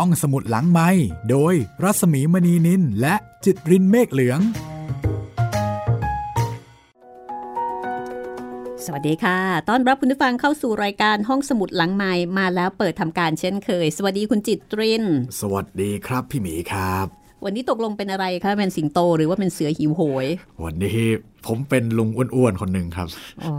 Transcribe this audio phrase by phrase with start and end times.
[0.00, 0.88] ห้องสมุดหลังไม้
[1.30, 3.14] โดยรัสมีมณีนินและ
[3.44, 4.40] จิตรินเมฆเหลือง
[8.84, 9.38] สวัสดีค่ะ
[9.68, 15.04] ต้อนรับคุณผู้ฟังเข้าสู่รายการห้องสมุดหลังไม้มาแล้วเปิดทำการเช่นเคย สวัสดีคุณจิตริน
[15.40, 17.06] สวัสดีครับพี่หมีครับ
[17.44, 20.26] วันนี้ตกลงเป็นอะไรคะเป็นสิงโตหรือว่าเป็นเสือหิวโหย
[20.64, 21.00] วันนี้
[21.46, 23.08] ผมเป็นลุงอ้วนๆคนหนึ่งครับ
[23.44, 23.52] อ๋อ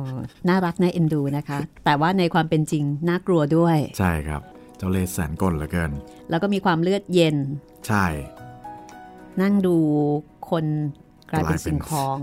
[0.47, 4.43] น่ารักน่าเอ็นดูนะคะ แต่ว่าในความเป็นจริงน่ากลัวด้วย ใช่ครับ
[4.77, 5.91] เจ้าเลสแสนกลเหลือเกิน
[6.29, 7.35] แล้วก็มีความเลือดเย็น
[7.87, 8.05] ใช่
[9.41, 9.75] นั่งดู
[10.49, 10.65] คน
[11.29, 12.17] กลายเป็นกลายเป็นสิ่งของ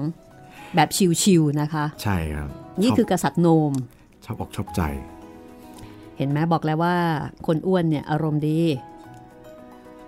[0.75, 0.89] แบบ
[1.23, 2.49] ชิวๆนะคะ ใช่ครับ
[2.81, 3.73] นี่ชบคือกษัตริย์โนม
[4.25, 4.83] ชอบอกชอบใจ
[6.17, 6.97] เห็นไหมบอกแล้วว่า
[7.47, 8.61] คนอ้วนเนี่ยอารมณ์ดี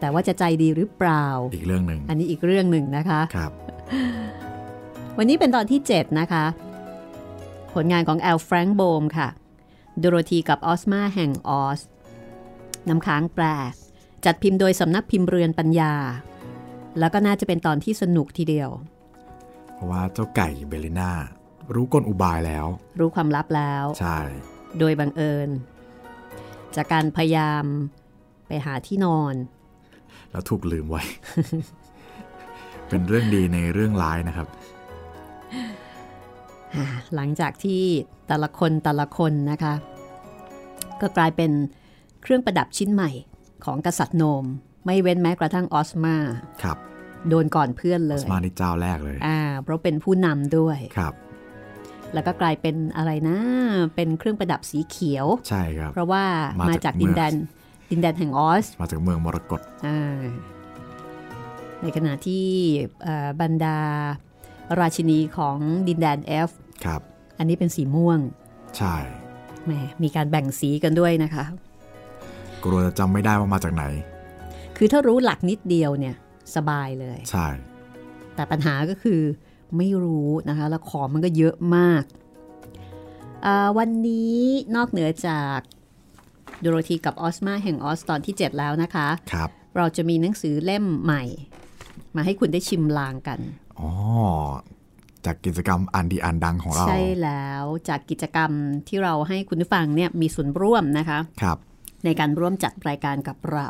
[0.01, 3.53] แต่ว่าจะใจดีหรือเปล่า อีกเรื่องหนึ่ง อันนี้อีกเรื่องหนึ่งนะคะ ครับ
[5.19, 6.45] วันนี้เป็นตอนที่ 7 นะคะ
[7.75, 9.29] ผลงานของแอลแฟรงค์โบมค่ะ
[9.99, 11.81] โดโรธีกับออซมาแห่งออซ
[12.89, 13.45] น้ำค้างแปล
[14.25, 15.95] จัดพิมพ์โดยสำนักพิมพ์เรือนปัญญา
[16.99, 18.71] แล้วก็น่าจะเป็นตอนที่สนุกทีเดียว
[19.75, 21.11] เพราะว่าเจ้าไก่เบลลิน่า
[21.75, 22.67] รู้กลอุบายแล้ว
[23.01, 24.19] รู้ความลับแล้ว ใช่
[24.79, 25.49] โดยบังเอิญ
[26.77, 27.65] จากการพยายาม
[28.47, 29.35] ไปหาที่นอน
[30.31, 31.03] แล้วถูกลืมไว้
[32.89, 34.49] เป็นเรื่องดีในเรื่องร้ายนะครับ
[37.15, 37.83] หลังจากที่
[38.29, 39.75] แต่ละคนแต่ละคนนะคะ
[41.01, 41.51] ก็กลายเป็น
[42.27, 43.11] เครื่องประดับชิ้นใหม่
[43.65, 44.45] ของกษัตริย์โนม
[44.87, 46.17] ไม่เว้นแม้กระทั่งออสมา
[46.63, 46.79] ครับ
[47.29, 51.15] โดนก่อนเพื่อนเลออยสมานี่เจ้าแรกเลยอ่าเพราะเป็นผู้นำด้วยครับ
[52.15, 53.39] แล้วก็กลายเป็นอะไรนะ
[53.95, 56.25] เป็นเครื่องประดับสีเขียว ใช่ครับ เพราะว่า
[56.61, 57.35] มามาจากจากดินแดน
[57.91, 60.21] ดินแดนแห่งออส มาจากเมืองมรกตอ่า
[61.83, 62.47] ในขณะที่
[63.03, 63.79] เอ่อบรรดา
[64.81, 65.57] ราชินีของ
[65.89, 66.51] ดินแดนเอฟ
[66.85, 67.01] ครับ
[67.39, 68.19] อันนี้เป็นสีม่วง
[68.77, 68.97] ใช่
[69.65, 71.45] แหมมีการแบ่งสีกันด้วยนะคะ
[72.67, 73.85] กลัวจะจำไม่ได้ว่ามาจากไหน
[74.77, 76.15] คือถ้ารู้หลักนิดเดียวเนี่ย
[76.57, 77.47] สบายเลย ใช่
[78.35, 79.21] แต่ปัญหาก็คือ
[79.77, 82.03] ไม่รู้นะคะ แล้วของมันก็เยอะมาก
[83.45, 84.37] อ่าวันนี้
[84.77, 85.59] นอกเหนือจาก
[86.61, 91.23] โดโรธีกับออสมาแห่งออสตอนที่ 7 แล้วนะคะครับเราจะมีหนังสือเล่มใหม่
[92.17, 93.39] มาให้คุณได้ชิมลางกัน
[93.79, 93.91] อ๋อ
[95.27, 98.51] จากกิจกรรมอันดีอันดังของเรา ใช่แล้วจากกิจกรรม
[98.89, 101.59] ที่เราให้คุณผู้ฟังเนี่ยมีส่วนร่วมนะคะ ครับ
[102.05, 103.69] ในการร่วมจัดรายการกับเรา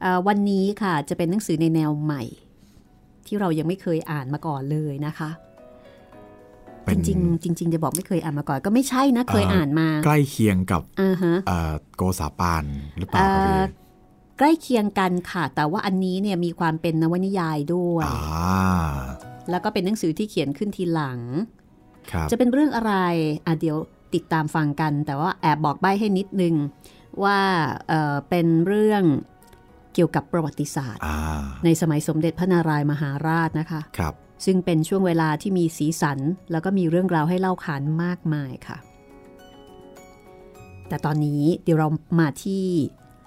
[0.00, 2.22] เอ่อวันนี้ค่ะจะเป็นหนังสือในแนวใหม่
[3.26, 5.30] ที่เรายังไม่เคยอ่านมาก่อนเลยนะคะ
[6.84, 12.64] เป็จนริงๆจริงๆจะบอกไม่เคยอ่านมาก่อนก็ไม่ใช่นะเคยเอ่ออ่อ่านมา ใกล้เคียงกับอ่าฮะเอ่อโกสาปาน
[12.98, 13.60] หรือเปล่าเอ่ครับพี่อ
[14.38, 18.18] ใกล้เคียงกันค่ะ แต่ว่าอันนี้เนี่ยมีความเป็นนวนิยายด้วยอ่า
[19.50, 21.20] แล้วก็เป็นหนังสือที่เขียนขึ้นทีหลัง
[22.12, 22.94] ครับจะเป็นเรื่องอะไร
[23.46, 23.76] อะเดี๋ยว
[24.14, 26.54] ติดตามฟังกัน แต่ว่าแอบบอกใบ้ให้นิดนึง
[27.24, 27.40] ว่า
[27.88, 29.02] เอ่อเป็นเรื่อง
[29.94, 31.16] เกี่ยวกับประวัติศาสตร์อ่า
[31.64, 34.14] ในสมัยสมเด็จพระนารายมหาราชนะคะครับ
[34.44, 36.18] ซึ่งเป็นช่วงเวลาที่มีสีสัน
[36.50, 38.78] แล้วก็มีเรื่องราวให้เล่าขานมากมายค่ะ
[40.88, 41.88] แต่ตอนนี้เดี๋ยวเรา
[42.20, 42.62] มาที่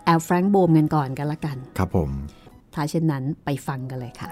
[0.05, 2.09] แอลแฟรงค์โบมกันก่อนกันละกัน ครับผม
[2.73, 4.29] ถ้าเช่นนั้นไปฟังกันเลยค่ะ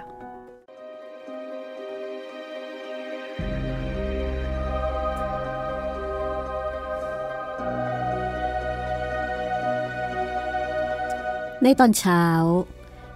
[11.64, 12.24] ในตอนเช้า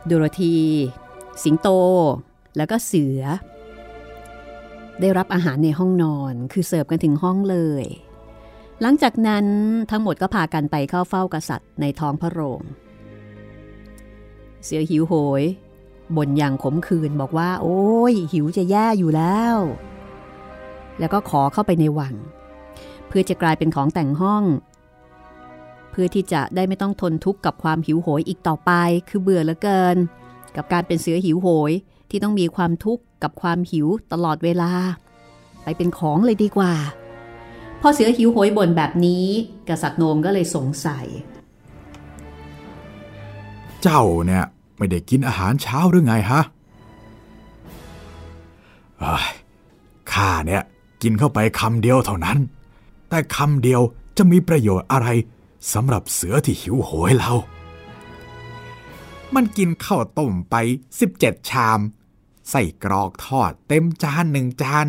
[0.06, 0.58] โดโรธี
[1.44, 1.68] สิงโต
[2.58, 3.22] แล้วก็เสือ
[5.02, 7.86] ได้รับอาหารในห้องนอนคือเสิร์ฟกันถึงห้องเลย
[8.82, 9.46] หลังจากนั้น
[9.92, 12.62] ทั้งหมดก็พากันไปเข้าเฝ้ากษัตริย์ในท้องพระโรง
[14.64, 15.44] เสือหิวโหย
[16.16, 17.82] บ่นอย่างขมขื่นบอกว่า โอ้
[18.12, 19.56] ย หิวจะแย่อยู่แล้ว
[21.00, 22.16] แล้วก็ขอเข้าไปในวัง
[23.08, 24.44] เพื่อจะกลายเป็นของแต่งห้อง
[25.94, 28.72] เพื่อที่จะได้ไม่ต้องทนทุกข์กับความหิวโหยอีกต่อไป
[29.10, 29.98] คือเบื่อเหลือเกิน
[30.56, 31.72] กับการเป็นเสือหิวโหย
[32.10, 34.72] ที่ต้องมีความทุกข์กับความหิวตลอดเวลา
[35.64, 36.74] ไปเป็นของเลยดีกว่า
[37.82, 39.26] พอเสือหิวโหยบ่นแบบนี้
[39.70, 41.06] กษัตริย์โนมก็เลยสงสัย
[43.82, 44.46] เจ้าเนี่ย
[44.78, 46.42] ไม่ได้กินอาหารเช้าหรือไงฮะ
[49.00, 49.16] เอ้
[50.14, 50.62] ข้าเนี่ย
[51.02, 52.38] กินเข้าไปคำเดียวเท่านั้น
[53.10, 53.82] แต่คำเดียว
[54.18, 55.08] จะมีประโยชน์อะไร
[55.72, 57.34] สำหรับเสือที่หิวโหยเรา
[59.36, 60.56] มันกินข้าวต้มไป
[61.04, 61.80] 17 ชาม
[62.50, 64.88] ใส่กรอกทอดเต็มจานหนึ่งจาน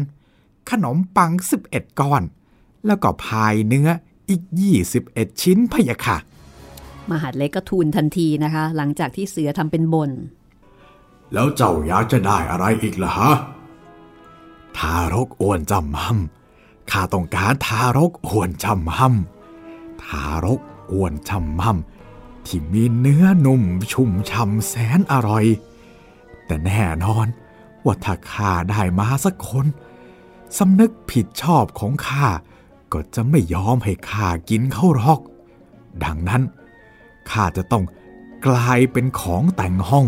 [0.70, 1.32] ขนมปัง
[1.66, 2.22] 11 ก้อน
[2.86, 3.88] แล้วก็พายเนื้อ
[4.28, 4.42] อีก
[4.92, 6.16] 21 ชิ้นพะยะค่ะ
[7.10, 10.10] มหาดเล็กก็ทูลทันทีนะคะ หลังจากที่เสือทำเป็นบน
[11.32, 13.30] แล้วเจ้าอยากจะได้อะไรอีกล่ะฮะ
[14.78, 16.18] ทารกอ้วนจำมั่ม
[16.90, 19.14] ข้าต้องการทารกอ้วนจำมั่ม
[20.06, 20.60] ทารก
[20.92, 21.78] อ้วนจำมั่ม
[22.46, 23.62] ที่มีเนื้อนุ่ม
[23.92, 25.44] ชุ่มช่ำแสนอร่อย
[26.46, 27.26] แต่แน่นอน
[27.84, 29.66] ว่าถ้าข้าได้มาสักคน
[30.58, 32.26] สำนึกผิดชอบของข้า
[32.92, 35.20] ก็จะไม่ยอมให้ข้ากินเขาหรอก
[36.04, 36.42] ดังนั้น
[37.30, 37.84] ข้าจะต้อง
[38.46, 40.06] กลายเป็นของแต่งห้อง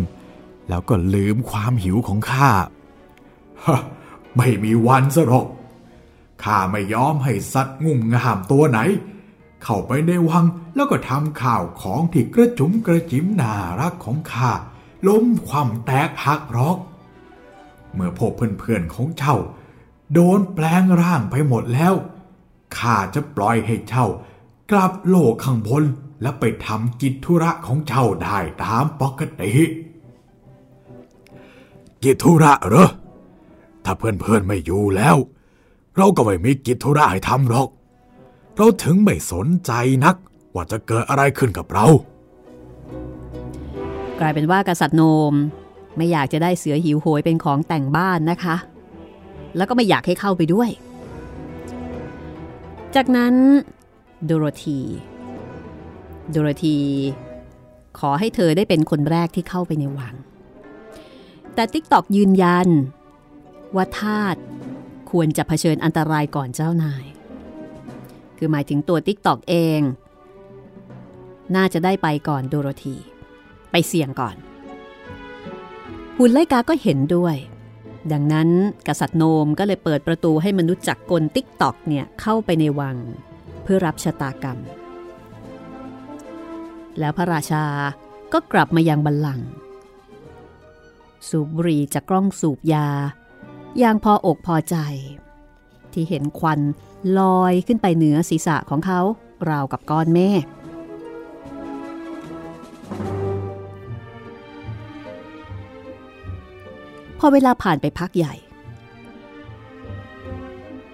[0.68, 2.50] แล้วก็ลืมความหิวของข้า
[3.64, 3.80] ฮะ
[4.36, 5.46] ไม่มีวันซะหรอก
[6.42, 8.78] ข้าไม่ยอมให้สัตว์งุ่มงามตัวไหน
[9.68, 14.50] เข้าไปในวังแล้วก็ทำข่าวของที่กระจุมกระจิมน่ารักของข้า
[15.06, 16.78] ล้มความแตกหักรอก
[17.94, 19.36] เมื่อพวกเพื่อนๆของเจ้า
[20.12, 21.94] โดนแปลงร่างไปหมดแล้ว
[22.78, 24.06] ข้าจะปล่อยให้เจ้า
[24.70, 25.84] กลับโลกข้างบน
[26.22, 29.52] และไปทำกิจธุระของเจ้าได้ตามปกติ
[32.02, 32.90] กิจธุระเหรอ
[33.84, 35.16] ถ้าเพื่อนๆไม่อยู่แล้ว
[35.96, 37.68] เราก็ไม่มีกิจธุระให้ทำหรอก
[38.56, 39.72] เราถึงไม่สนใจ
[40.04, 40.16] นัก
[40.54, 41.86] ว่าจะเกิดอะไรขึ้นกับเรา
[44.20, 45.34] กลายเป็นว่ากษัตริย์โนม
[45.96, 48.56] ไม่อยากจะได้เสือหิวโหยเป็นของแต่งบ้านนะคะ
[49.56, 50.70] แล้วก็ไม่อยากให้เข้าไปด้วย
[52.94, 53.34] จากนั้น
[54.24, 54.80] โดโรธี
[56.30, 56.78] โดโรธี
[57.98, 60.14] ขอให้เธอได้เป็นคนแรกที่เข้าไปในวัง
[61.54, 62.68] แต่ติ๊กตอกยืนยัน
[63.76, 64.36] ว่าทาส
[65.10, 67.04] ควรจะเผชิญอันตรายก่อนเจ้านาย
[68.38, 69.80] คือหมายถึงตัวติ๊กตอกเอง
[71.56, 72.96] น่าจะได้ไปก่อนโดโรธี
[73.70, 74.36] ไปเสี่ยงก่อน
[76.18, 77.36] หุ่นไล่กาก็เห็นด้วย
[78.12, 78.48] ดังนั้น
[78.88, 82.96] กษัตริย์โนมก็เลยเปิดประตูให้มนุษย์จักรกลติ๊กตอกเนี่ยเข้าไปในวัง
[83.62, 84.58] เพื่อรับชะตากรรม
[86.98, 87.64] แล้วพระราชา
[88.32, 89.48] ก็กลับมายังบัลลังก์
[91.28, 92.88] สูบบุหรี่จากกล้องสูบยา
[93.78, 94.76] อย่างพออกพอใจ
[95.92, 96.60] ที่เห็นควัน
[97.18, 99.00] ลอยขึ้นไปเหนือศีรษะของเขา
[99.50, 100.44] ราวกับก้อนเมฆ
[107.18, 108.34] พอเวลาผ่านไปพักใหญ่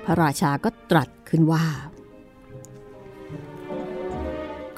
[0.05, 1.65] พระราชาก็ตรัสขึ้นว่า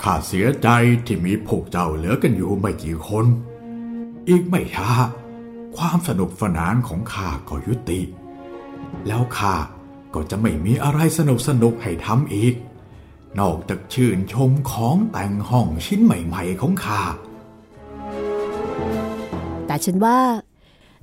[0.02, 0.68] ข้าเสียใจ
[1.06, 3.26] ที่มีพวกเจ้าเหลือกันอยู่ไม่กี่คน
[4.28, 4.90] อีกไม่ช้า
[5.76, 8.00] ความสนุกสนานของข้าก็ยุติ
[9.06, 9.54] แล้วข้า
[10.14, 12.54] ก็จะไม่มีอะไรสนุกสนุกให้ทำอีก
[13.40, 17.02] นอกจากชื่นชมของแต่งห้องชิ้นใหม่ ๆ ของข้า
[19.66, 20.18] แต่ฉันว่า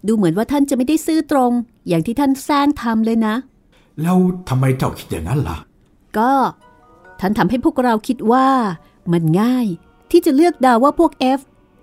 [0.08, 1.52] ดูเหมือนว่าท่านจะไม่ได้ซื่อตรง
[1.88, 3.36] อย่างที่ท่านแซงทำเลยนะ
[4.02, 4.18] แล้ว
[4.50, 5.58] ทำไมเจ้าคิดอย่างนั้นล่ะ
[6.18, 6.32] ก็
[7.20, 8.48] ท่านทำให้พวกเราคิดว่า
[9.12, 9.68] มันง่าย
[10.12, 11.42] ที่จะเลือกเดาว่าพวก F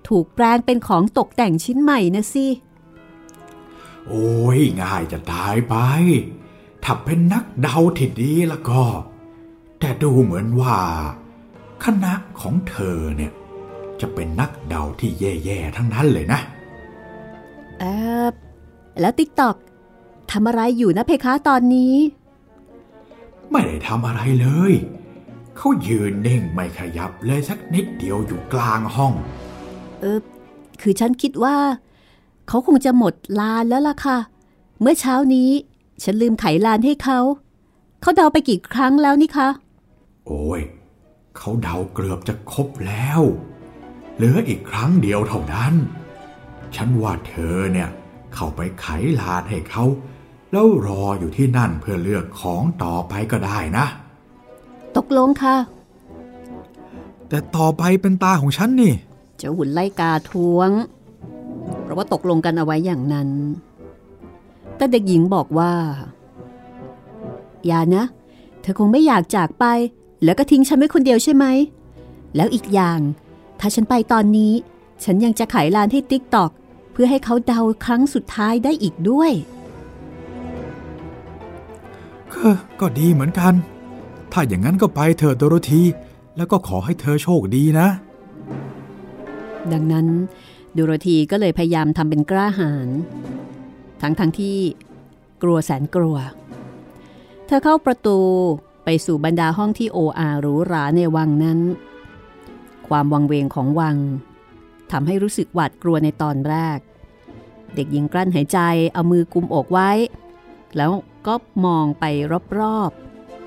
[0.08, 2.46] ถูกแปลงเป็นของตกแต่งชิ้นใหม่นะสิ
[4.06, 5.74] โอ้ยง่ายจะตายไป
[6.84, 8.82] ถ้าเป็นนักเดาที่ดีแล้วก็
[9.80, 10.76] แต่ดูเหมือนว่า
[11.84, 13.32] คณะของเธอเนี่ย
[14.00, 16.40] จะเป็นนักเดาที่แย่ๆทั้งนั้นเลยนะ
[17.78, 17.84] เอ
[18.24, 18.26] อ
[19.00, 19.56] แล้วติ๊กตอก
[20.30, 21.94] ทำอะไรอยู่นะเพคะตอนนี้
[23.50, 24.72] ไม่ได้ทำอะไรเลย
[25.56, 29.12] เขายืนนิ่งไม่ขยับเลยสักนิดเดียวอยู่กลางห้อง
[30.00, 30.18] เออ
[30.80, 31.56] คือฉันคิดว่า
[32.48, 34.18] เขาคงจะหมดลานแล้วล่ะค่ะ
[34.80, 35.50] เมื่อเช้านี้
[36.02, 37.18] ฉันลืมไขลานให้เขา
[38.00, 39.48] เขาเดาไปกี่ครั้งแล้วนี่คะ
[40.26, 40.60] โอ้ย
[41.36, 43.20] เขาเดาเกือบจะครบแล้ว
[44.16, 45.74] เหลืออีกครั้งเดียวเท่านั้น
[46.76, 47.88] ฉันว่าเธอเนี่ย
[48.34, 48.86] เข้าไปไข
[49.20, 49.84] ลานให้เขา
[50.52, 53.86] แล้วรออยู่ที่นั่นเพื่อเลือกของต่อไปก็ได้นะ
[54.96, 55.56] ตกลงค่ะ
[57.28, 58.94] แต่ต่อไปเป็นตาของฉันนี่
[59.38, 60.70] เจ้าหุ่นไล่กาทวง
[61.82, 63.28] เพราะว่าตกลงกันเอาไว้อย่างนั้น
[64.78, 65.72] แต่เด็กหญิงบอกว่า
[67.66, 68.04] อย่านะ
[68.60, 69.64] เธอคงไม่อยากจากไป
[70.24, 71.44] แล้วก็ทิ้งฉันไว้คนเดียวใช่ไหม
[72.36, 73.00] แล้วอีกอย่าง
[73.60, 74.52] ถ้าฉันไปตอนนี้
[75.04, 76.50] ฉันยังจะไขลานให้ติ๊กตอก
[76.92, 79.32] เพื่อให้เขาเดาครั้งสุดท้ายได้อีกด้วย
[82.34, 82.48] ก็
[82.80, 83.54] ก็ดีเหมือนกัน
[84.32, 85.82] ถ้าอย่างนั้นก็ไปเถอะโดโรธี
[86.36, 87.88] แล้วก็ขอให้เธอโชคดีนะ
[89.72, 90.06] ดังนั้น
[90.76, 92.88] ดูโรธีก็เลยพยายามทำเป็นกล้าหาญ
[94.00, 94.58] ทั้งทั้งที่
[95.42, 96.16] กลัวแสนกลัว
[97.46, 98.18] เธอเข้าประตู
[98.84, 101.58] ไปสู่บรรดาห้องที่โออาหรูหราในวังนั้น
[102.88, 103.96] ความวังเวงของวัง
[104.92, 106.78] ทำให้รู้สึกหวาดกลัวในตอนแรก
[107.74, 108.58] เด็กหญิงกลั้นหายใจ
[108.94, 109.90] เอามือกุมอกไว้
[110.76, 110.90] แล้ว
[111.26, 112.04] ก็มองไป
[112.58, 112.90] รอบ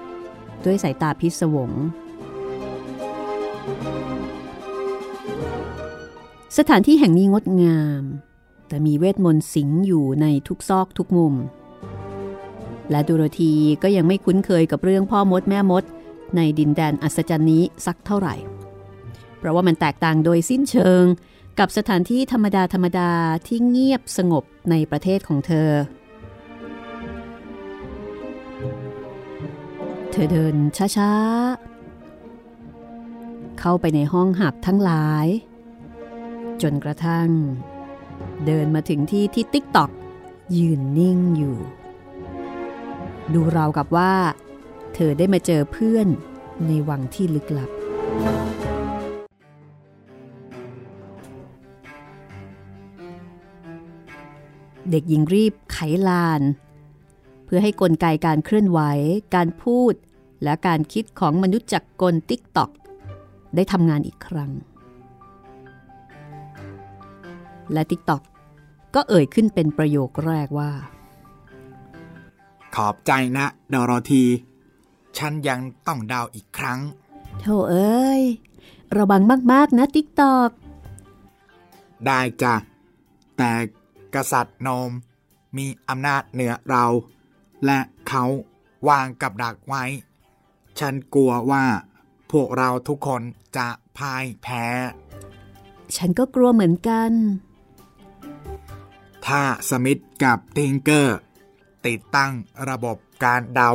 [0.03, 1.71] ๆ ด้วยสายตาพิศวง
[6.57, 8.03] สถานที่แห่งนี้งดงาม
[8.71, 11.33] แต่มีเวทมนต์สิงอยู่ในทุกซอกทุกมุม
[12.91, 15.83] และดูโรธีก็ยังไม่คุ้นเคยกับเรื่องพ่อมดแม่มด
[16.35, 18.35] ในดินแดนอัศจรรย์นี้สักเท่าไหร่
[19.37, 21.03] เพราะว่ามันแตกต่างโดยสิ้นเชิง
[21.59, 23.11] กับสถานที่ธรรมดาธรรมดา
[23.47, 25.69] ที่เงียบสงบในประเทศของเธอ
[30.11, 35.27] เธอเดินช้าๆ เข้าไปในห้องหับทั้งหลาย
[36.61, 37.29] จนกระทั่ง
[38.45, 39.91] เดินมาถึงที่ที่ติ๊กตอก
[40.57, 41.57] ยืนนิ่งอยู่
[43.33, 44.13] ดูราวกับว่า
[44.93, 46.07] เธอได้มาเจอเพื่อน
[46.67, 47.69] ในวังที่ลึกลับ
[54.89, 56.41] เด็กหญิงรีบไขลาน
[57.45, 58.79] เพื่อให้กลไกการเคลื่อนไหว
[59.35, 59.93] การพูด
[60.43, 62.71] และการคิดของมนุษย์จักรกลติ๊กตอก
[63.55, 64.51] ได้ทำงานอีกครั้ง
[67.73, 68.21] และติ๊กตอก
[68.95, 70.71] ก็เอ่ยขึ้นเป็นประโยคแรกว่า
[72.75, 74.23] ขอบใจนะโดโรธี
[75.17, 76.79] ฉันยังต้องเดาอีกครั้ง
[77.39, 78.23] โธ่เอ้ย
[78.97, 79.21] ระวัง
[79.51, 80.49] มาก ๆ นะติ๊กตอก
[82.05, 82.55] ได้จ้ะ
[83.37, 83.51] แต่
[84.15, 84.91] กษัตริย์โนม
[85.57, 86.85] มีอำนาจเหนือเรา
[87.65, 88.23] และเขา
[88.89, 89.83] วางกับดักไว้
[90.79, 91.65] ฉันกลัวว่า
[92.31, 93.21] พวกเราทุกคน
[93.57, 93.67] จะ
[93.97, 94.65] พ่ายแพ้
[95.95, 97.11] ฉันก็กลัวเหมือนกัน
[99.27, 101.17] ถ้าสมิธกับติงเกอร์
[101.85, 102.33] ติดตั้ง
[102.69, 103.69] ระบบการเดา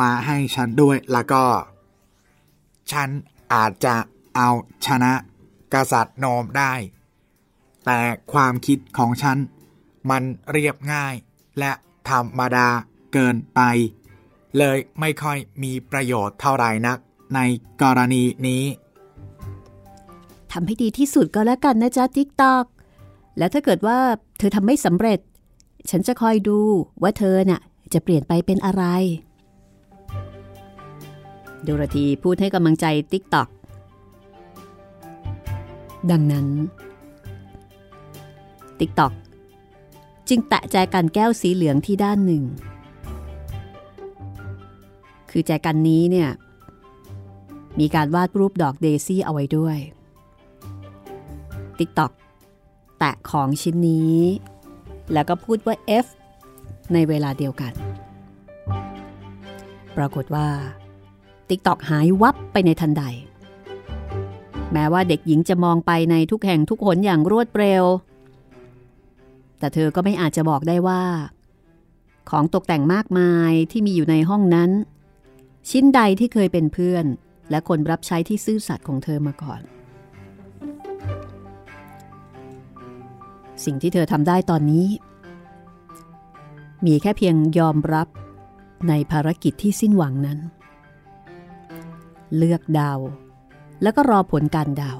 [0.00, 1.44] มาให้ฉันด้วยแล้วก็
[2.92, 3.08] ฉัน
[3.54, 3.96] อาจจะ
[4.36, 4.48] เอา
[4.86, 5.12] ชนะ
[5.74, 6.72] กษัตริย์โนมได้
[7.86, 8.00] แต่
[8.32, 9.38] ความคิดของฉัน
[10.10, 11.14] มันเรียบง่าย
[11.58, 11.72] และ
[12.08, 12.68] ธรรมดา
[13.12, 13.60] เกินไป
[14.58, 16.98] เลยไม่ค่อยมีประโยชน์เท่าไหร่นัก
[17.34, 17.40] ใน
[17.82, 18.64] กรณีนี้
[20.52, 22.64] ทำให้ดีที่สุดก็แล้วกันนะจ๊ะติ๊กตอก
[23.38, 23.98] และถ้าเกิดว่า
[24.38, 25.20] เธอทำไม่สำเร็จ
[25.90, 26.58] ฉันจะคอยดู
[27.02, 27.60] ว่าเธอน่ะ
[27.92, 28.84] จะเปลี่ยนไปเป็นอะไร
[31.62, 33.48] โดรธีพูดให้กำลังใจติ๊กตอก
[36.10, 36.46] ดังนั้น
[38.78, 39.12] ติ๊กตอก
[40.28, 42.42] จึงแตะแจกันแก้วสีเหลืองที่ด้านหนึ่ง
[45.30, 46.30] คือแจกันนี้เนี่ย
[47.80, 49.78] มีการวาดรูปดอกเดซี่เอาไว้ด้วย
[51.78, 52.12] ติ๊กตอก
[52.98, 54.18] แตะของชิ้นนี้
[55.12, 56.06] แล้วก็พูดว่า เอฟ
[56.92, 57.72] ในเวลาเดียวกัน
[59.96, 60.48] ปรากฏว่า
[61.48, 63.04] ติ๊กตอกหายวับไปในทันใด
[64.72, 67.84] แม้ว่าเด็กหญิงจะมองไปในทุกแห่งทุกหนอย่างรวดเร็ว
[69.58, 71.02] แต่เธอก็ไม่อาจจะบอกได้ว่า
[72.30, 74.70] ของตกแต่งมากมายที่มีอยู่ในห้องนั้น
[75.70, 77.04] ชิ้นใดที่เคยเป็นเพื่อน
[77.50, 79.60] และคนรับใช้ที่ซื่อสัตย์ของเธอมาก่อน
[83.64, 84.86] สิ่งที่เธอทำได้ตอนนี้
[86.86, 88.08] มีแค่เพียงยอมรับ
[88.88, 90.38] ในภารกิจที่สิ้นหวังนั้น
[92.36, 92.92] เลือกเดา
[93.82, 94.94] แล้วก็รอผลการเดา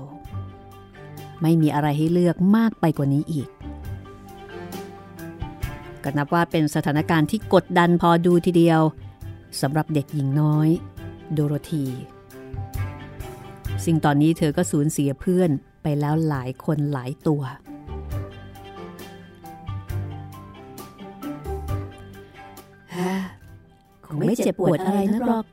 [1.42, 3.48] ไม่มีอะไรให้เลือกมากไปกว่านี้อีก
[6.02, 8.80] ก็นับว่าเป็นสถานการณ์ที่กดดันพอดูทีเดียว
[9.60, 10.68] สำหรับเด็กหญิงน้อย
[11.32, 11.86] โดโรธี
[13.84, 15.50] ซึ่งตอนนี้เธอก็สูญเสียเพื่อน
[15.82, 17.42] ไปแล้วหลายคนหลายตัว
[24.08, 25.44] คงไม่เจ็บปวดอะไรนักหรอก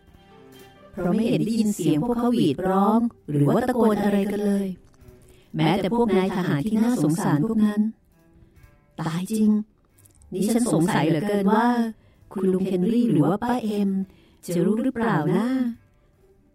[0.92, 3.00] เพราะไม่เห็นได้ยินเสียงพวกเขาหวีดร้อง
[3.32, 4.68] หรือว่าตะโกนอะไรกันเลย
[5.56, 7.82] แม้แต่พวกนายทหารที่น่าสงสารพวกนั้น
[9.02, 9.52] ตายจริง
[10.34, 11.70] นี่ฉันสงสัยเหลือเกินว่า
[12.34, 13.90] คุณลุงเฮนรี่หรือว่าป้าเอ็ม
[14.46, 15.48] จะรู้หรือเปล่านะ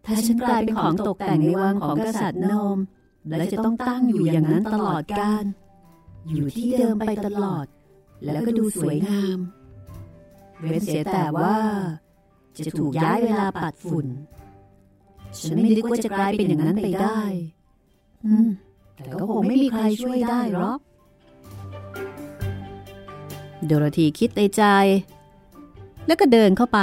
[0.05, 2.77] ถ้าฉันกลายเป็นของตกแต่งในวังของกษัตริย์นม
[3.37, 5.45] และจะต้องตั้งอยู่อย่างนั้นตลอดกาล
[6.29, 7.65] อยู่ที่เดิมไปตลอด
[8.23, 9.37] แล้วก็ดูสวยงาม
[10.61, 11.55] เว้นเสียแต่ว่า
[12.65, 14.07] จะถูกย้ายเวลาปัดฝุ่น
[15.39, 17.21] ฉันไม่นึกว่าจะกลายเป็นอย่างนั้นไปได้
[18.25, 18.49] อืม
[18.95, 20.79] แต่ก็คงไม่มีใครช่วยได้หรอก
[23.65, 24.63] โดโรธีคิดในใจ
[26.07, 26.79] แล้วก็เดินเข้าไป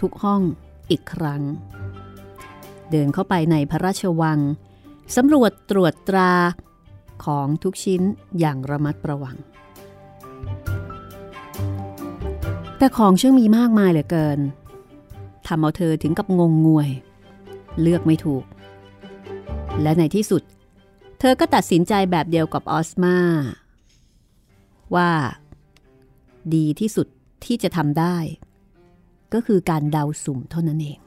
[0.00, 0.40] ทุกห้อง
[0.90, 1.42] อีกครั้ง
[2.90, 4.38] เดินเข้าไปในพระราชวัง
[5.16, 6.32] สำรวจตรวจตรา
[7.24, 8.02] ของทุกชิ้น
[8.38, 9.36] อย่างระมัดระวัง
[12.80, 14.38] แต่ของช่างมีมากมายเหลือเกิน
[15.46, 16.90] ทำเอาเธอถึงกับงงงวย
[17.80, 18.44] เลือกไม่ถูก
[19.82, 20.42] และในที่สุด
[21.18, 23.16] เธอก็ตัดสินใจแบบเดียวกับออสมา
[24.94, 25.10] ว่า
[26.54, 27.06] ดีที่สุด
[27.44, 28.16] ที่จะทำได้
[29.34, 30.98] ก็คือการเดาสุ่มเท่านั้นเอง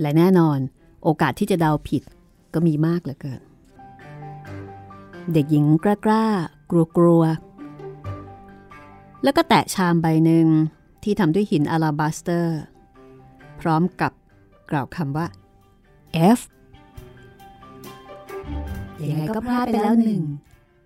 [0.00, 0.58] และแน่นอน
[1.02, 2.02] โอกาสที่จะเดาผิด
[2.54, 3.40] ก็มีมากเหลือเกิน
[5.32, 6.24] เด็กหญิงกล้ากล้า
[6.70, 7.22] กลัวกลัว
[9.24, 10.46] แล้วก็แตะชามใบหนึ่ง
[11.02, 12.58] ที่ทำด้วยหินอาลาบัสเตอร์
[13.60, 14.12] พร้อมกับ
[14.70, 15.26] กล่าวคำว่า
[16.38, 16.40] F
[19.00, 20.22] ยังไงก็พลาดไปแล้วหนึ่ง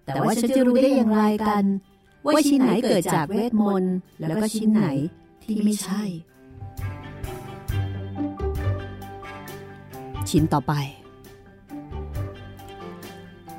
[0.05, 1.65] แต่ว่าฉันจะรู้ได้อย่างไรกัน
[2.25, 3.97] ว่าชิ้นไหนเกิดจากเวทมนต์
[4.29, 4.87] แล้วก็ชิ้นไหน
[5.43, 6.03] ที่ไม่ใช่
[10.31, 10.73] ชิ้นต่อไป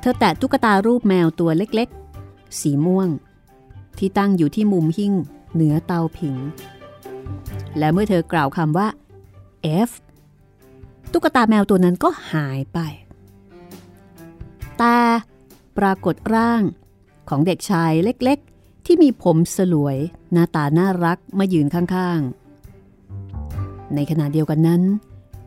[0.00, 1.88] เธอแตะตุ๊กตารูปแมวตัวเล็ก
[2.22, 3.08] ๆ สีม่วง
[3.98, 5.12] ที่ตั้งอยู่ที่มุมหิ้ง
[5.54, 6.36] เหนือเตาผิง
[7.78, 8.88] และเมื่อเธอกล่าวคำว่า
[9.88, 9.90] F
[11.12, 12.78] ตุ๊กตาแมวตัวนั้นก็หายไป
[14.78, 14.96] แต่
[15.78, 16.62] ปรากฏร่าง
[17.28, 19.96] ของเด็กชายเล็กๆ ที่มีผมสลวย
[20.32, 24.82] หน้าตาน่ารักมายืนข้างๆ ในขณะเดียวกันนั้น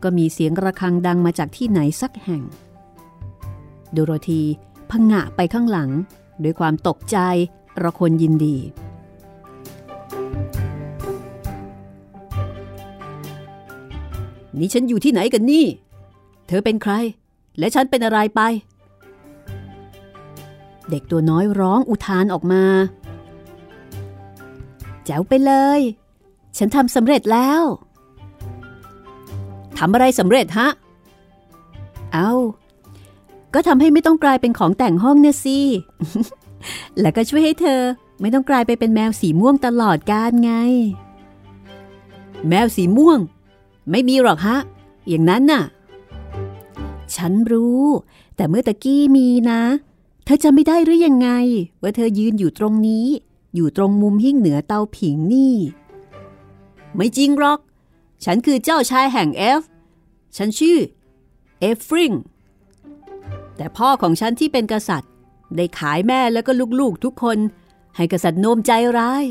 [0.02, 2.42] ก็มีเสียงระฆังดังมาจากที่ไหนสักแห่ง
[3.92, 4.42] โดโรธี
[4.90, 5.90] พังงะไปข้างหลัง
[6.42, 7.18] ด้วยความตกใจ
[7.80, 8.56] เระคนยินดี
[14.58, 15.66] นี่ฉันอยู่ที่ไหนกันนี่
[16.46, 16.92] เธอเป็นใคร
[17.58, 18.40] และฉันเป็นอะไรไป
[20.90, 22.64] เด็กตัวน้อยร้องอุทานออกมา
[25.04, 25.80] แจ๋วไปเลย
[26.58, 27.62] ฉันทำสำเร็จแล้ว
[29.78, 30.68] ทำอะไรสำเร็จฮะ
[32.12, 32.30] เอา
[33.54, 35.58] ก็ทำให้ไม่ต้องกลายเป็นของแต่งห้องเนี่ยสิ
[37.00, 37.80] แล้วก็ช่วยให้เธอ
[38.20, 40.52] ไม่ต้องกลายไปเป็นแมวสีม่วงตลอดกาลไง
[42.48, 43.18] แมวสีม่วง
[43.90, 44.58] ไม่มีหรอกฮะ
[45.08, 45.64] อย่างนั้นน่ะ
[47.16, 47.84] ฉันรู้
[48.36, 49.62] แต่เมื่อตะกี้มีนะ
[50.24, 51.28] เธอจะไม่ได้หรือยังไง
[51.82, 53.06] ว่าเธอยืนอยู่ตรงนี้
[53.54, 55.56] อยู่ตรงมุมหิ้งเหนือเตาผิงนี่
[56.94, 57.58] ไม่จริงหรอก
[58.24, 59.62] ฉันคือเจ้าชายแห่งเอฟ
[60.36, 60.78] ฉันชื่อ
[61.60, 62.12] เอฟริง
[63.56, 65.10] แต่พ่อของฉันที่เป็นกษัตริย์
[65.56, 67.38] ได้ขายแม่แล้วก็ลูกๆทุกคน
[67.96, 69.24] ให้กษัตริย์โน้มใจร้าย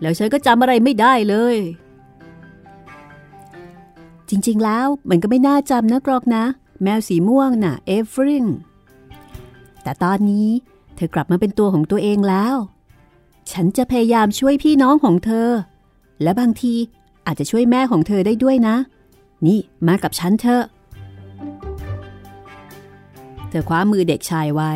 [0.00, 1.56] แล้วฉันก็จำอะไรไม่ได้เลย
[4.28, 6.44] จริงๆแล้วมันก็ไม่น่าจำนะกรอกนะ
[6.82, 8.44] แมวสีม่วงน่ะเอฟริง
[9.82, 10.48] แต่ตอนนี้
[10.96, 12.54] เธอกลับมาเป็นตัวของตัวเองแล้ว
[13.52, 15.48] ฉันจะพยายามช่วยพี่น้องของเธอ
[16.22, 16.74] และบางที
[17.26, 18.76] อาจจะช่วยแม่ของเธอได้ด้วยนะ
[19.46, 20.64] นี่มากับฉันเถอะ
[23.48, 24.72] เธอคว้ามือเด็กชายไว้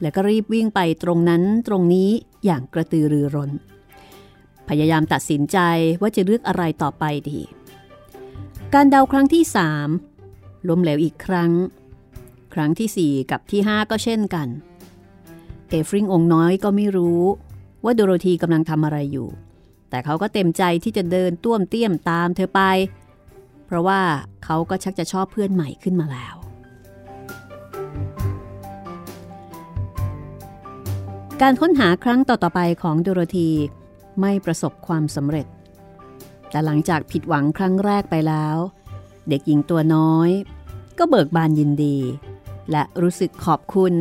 [0.00, 2.10] แล้วก็รีบวิ่งไปตรงนั้นตรงนี้
[2.44, 3.50] อย่างกระตือรือร้น
[4.68, 5.58] พยายามตัดสินใจ
[6.00, 7.40] ว่าจะเลือกอะไรต่อไปดี
[8.74, 9.88] การเดาครั้งที่สาม
[10.68, 11.52] ล้มเหลวอีกครั้ง
[12.54, 14.48] ครั้งที่สี่กับที่ห้าก็เช่นกัน
[15.68, 17.22] เอฟริงองน้อยก็ไม่รู้
[17.84, 19.28] ว่าโดโรธีกำลังทำอะไรอยู่
[19.90, 22.60] แต่เขาก็เต็มใจที่จะเดินต้วมเตี้ยมตามเธอไป
[23.66, 24.00] เพราะว่า
[24.44, 26.34] เขาก็ชักจะชอบเพื่อนใหม่ขึ้นมาแล้ว
[31.42, 33.50] การค้นหาครั้งต่อๆไปของโดโรธี
[34.20, 35.46] ไม่ประสบความสำเร็จ
[36.50, 38.56] แต่หลังจากผิดหวังครั้งแรกไปแล้ว
[39.28, 40.30] เด็กหญิงตัวน้อย
[40.98, 41.98] ก็เบิกบานยินดี
[42.70, 43.92] และรู้สึกขอบคุณ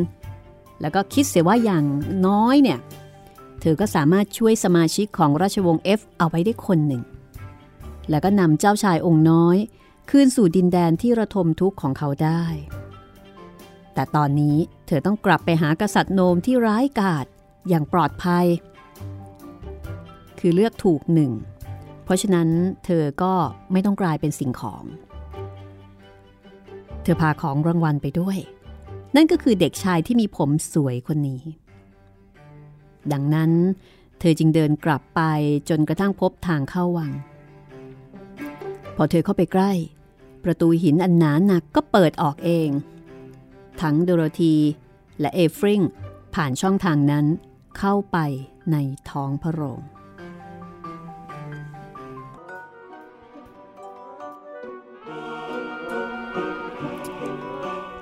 [0.81, 1.85] แล้วก็คิดเสียว่าอย่าง
[2.27, 2.79] น้อยเนี่ย
[3.61, 7.03] เธอก็สามารถช่วยสมาชิกของราชวงศ์เอฟเอาไว้ได้คนหนึ่ง
[8.09, 9.57] แล้วก็นำเจ้าชายองค์น้อย
[10.09, 12.43] คืนสู่ดินแดนที่ระทมทุกข์ของเขาได้
[13.95, 17.25] แต่ตอนนี้เธอต้องกลับไปหากษัตริย์โนมที่ร้ายกาจ
[17.69, 18.45] อย่างปลอดภัย
[20.39, 21.31] คือเลือกถูกหนึ่ง
[22.03, 22.49] เพราะฉะนั้น
[22.85, 23.33] เธอก็
[23.71, 24.83] ไม่ต้องกลายเป็นสิ่งของ
[27.03, 28.37] เธอพาของรางวัลไปด้วย
[29.15, 31.43] นั่นก็คือเด็กชายที่มีผมสวยคนนี้
[33.11, 33.51] ดังนั้น
[34.19, 35.21] เธอจึงเดินกลับไป
[35.69, 37.11] จนกระทั่งพบทางเข้าวัง
[38.95, 39.71] พอเธอเข้าไปใกล้
[40.43, 42.69] ประตูหินอันหนาหนักก็เปิดออกเอง
[43.81, 44.55] ทั้งโดโรธี
[45.19, 45.81] และเอฟริง
[46.35, 47.25] ผ่านช่องทางนั้น
[47.77, 48.17] เข้าไป
[48.71, 48.77] ใน
[49.09, 49.81] ท้องพระโรง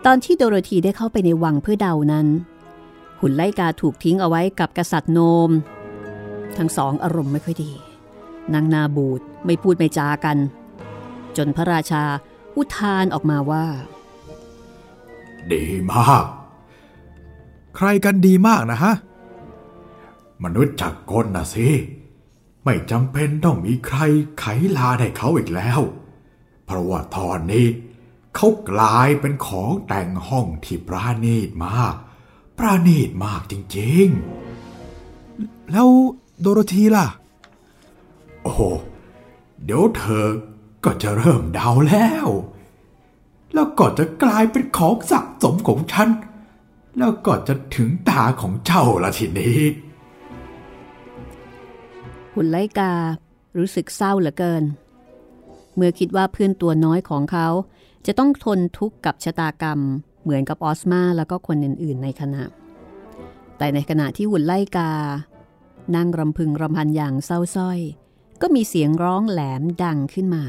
[0.06, 2.28] ตอนที่โดโรธีได้เข้าไปในวังเพื่อเดานั้น
[3.20, 5.50] หุ่นไล่กาถูกทิ้งเอาไว้กับกษัตริย์โนม
[6.58, 7.72] ทั้งสองอารมณ์ไม่ค่อยดี
[8.54, 10.38] นางนาบูดไม่พูดไม่จากัน
[11.38, 12.04] จนพระราชา
[12.58, 13.66] อุทานออกมาว่า
[15.54, 16.26] ดีมาก
[17.76, 18.94] ใครกันดีมากนะฮะ
[20.44, 21.68] มนุษย์จักกลนะสิ
[22.64, 23.98] ไม่จำเป็นต้องมีใคร
[24.40, 24.46] ไข
[24.78, 25.80] ลาให้เขาอีกแล้ว
[26.66, 27.68] เพราะว่าตอนนี้
[28.36, 31.96] เขากลายเป็นของแต่งห้องที่ปราณีตมาก
[32.58, 35.90] ปราณีตมากจริงๆ แล้ว
[36.40, 37.08] โดโรธีล่ะ
[38.44, 38.54] โอ้
[39.64, 40.28] เดี๋ยวเธอ
[40.86, 42.28] ก็จะเริ่มเดาแล้ว
[43.54, 46.10] แล้วก็จะกลายเป็นของสะสมของฉัน
[46.98, 49.62] แล้วก็จะถึงตาของเจ้าละทีนี้
[52.34, 52.94] หุ่นไลกา
[53.58, 54.64] รู้สึกเศร้าเหลือเกิน
[55.76, 57.48] เมื่อคิดว่าเพื่อนตัวน้อยของเขา
[58.06, 59.80] จะต้องทนทุกข์กับชะตากรรม
[60.24, 62.44] เหมือนกับออสมาแล้วก็คนอื่นๆในคณะ
[63.58, 64.92] แต่ในขณะที่หุ่นไลกา
[65.96, 67.80] นั่งรำพึงรำพันอย่างเศร้าส้อย
[68.42, 70.44] ก็มีเสียงร้องแหลมดังขึ้นมา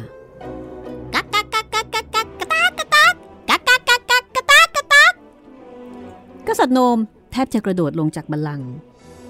[6.48, 6.98] กษัตริย์โนม
[7.32, 8.68] แทบจะกระโดดลงจากบัลลังก์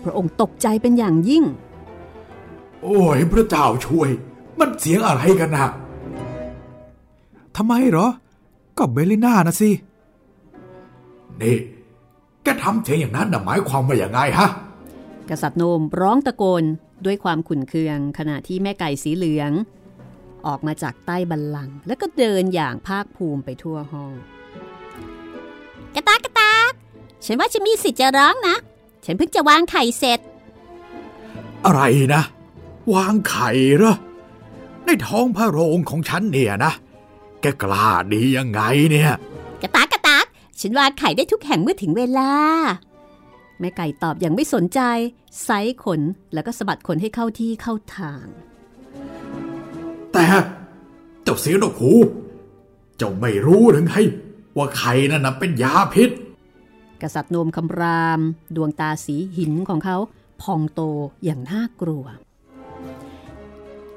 [0.04, 1.44] พระองค์ตกใจเป็นอย่างยิ่ง
[2.82, 4.10] โอ้ยพระเจ้าช่วย
[4.58, 5.66] มันเสียงอะไรกันนะ
[7.56, 8.08] ทำไมเหรอ
[8.78, 9.70] ก็เบลิน่านะสิ
[11.42, 11.56] นี่
[12.42, 14.48] แกทำเสียงอย่างนั้นน่ะหมายความว่าอย่างไงฮะ
[15.30, 16.64] กษัตริย์โนมร้องตะโกน
[17.04, 19.50] ด้วยความขุ่นเคือง ขณะที่แม่ไก่สีเหลือง
[20.46, 24.12] ออกมาจากใต้บัลลังก์แล้วก็เดินอย่างภาคภูมิไปทั่วห้อง
[25.94, 26.33] กะตากกะตาก
[27.24, 28.56] ฉันว่าฉันมีสิทธิ์จะร้องนะ
[29.04, 30.20] ฉันเพิ่งจะวางไข่เสร็จ
[31.64, 31.82] อะไร
[32.14, 32.22] นะ
[32.94, 33.94] วางไข่เหรอ
[34.84, 36.72] ในท้องพระโรงของฉันเนี่ยนะ
[37.40, 38.60] แกกล้าดียังไง
[38.90, 39.12] เนี่ย
[39.62, 40.26] กะตากกะตาก
[40.60, 42.30] ฉันวางไข่ได้ทุกแห่งเมื่อถึงเวลา
[43.60, 44.80] แม่ไก่ตอบอย่างไม่สนใจ
[45.44, 46.00] ไซส์ขน
[46.34, 48.26] แล้วก็สะบัดขนให้เข้าที่เข้าทาง
[50.12, 50.26] แต่
[51.22, 51.92] เจ้าเสียงนกหู
[52.98, 53.94] เจ้าไม่รู้หรือไง
[54.56, 56.10] ว่าไข่นั่นนะเป็นยาพิษ
[57.04, 58.20] กษัตริย์โนมคำราม
[58.56, 59.96] ดวงตาสีหินของเขา
[60.42, 60.80] พองโต
[61.24, 62.04] อย่างน่ากลัว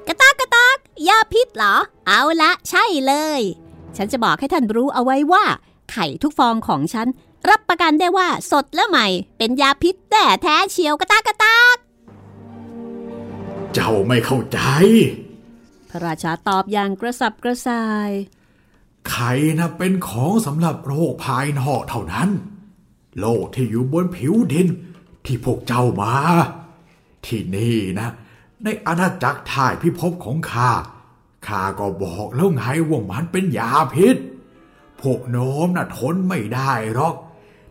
[0.06, 0.76] กะตากกะตาก
[1.08, 1.74] ยาพิษเหรอ
[2.06, 3.40] เอาละใช่เลย
[3.96, 5.44] ฉันจะบอกให้ท่านรู้เอาไว้ว่า
[5.90, 7.08] ไข่ทุกฟองของฉัน
[7.48, 9.06] รับประกันได้ว่าสดและใหม่
[9.38, 11.76] เป็นยาพิษแต่แท้เชียวกะตากกะตาก
[13.72, 14.58] เจ้าไม่เข้าใจ
[15.90, 18.10] พระราชาตอบอย่างกระสับกระส่าย
[19.08, 22.28] ไข่นะเป็นของสำหรับโรคภายนอกเท่านั้น
[23.18, 24.68] โรคที่อยู่บนผิวดิน
[25.24, 26.12] ที่พวกเจ้ามา
[27.26, 28.08] ที่นี่นะ
[28.64, 30.70] ในอาณาจักรถ่ายพิภพของข้า
[31.46, 34.16] ข้าก็บอกแล้วไงว่ามันเป็นยาพิษ
[35.00, 37.14] พวกโน้มน่ะทนไม่ได้หรอก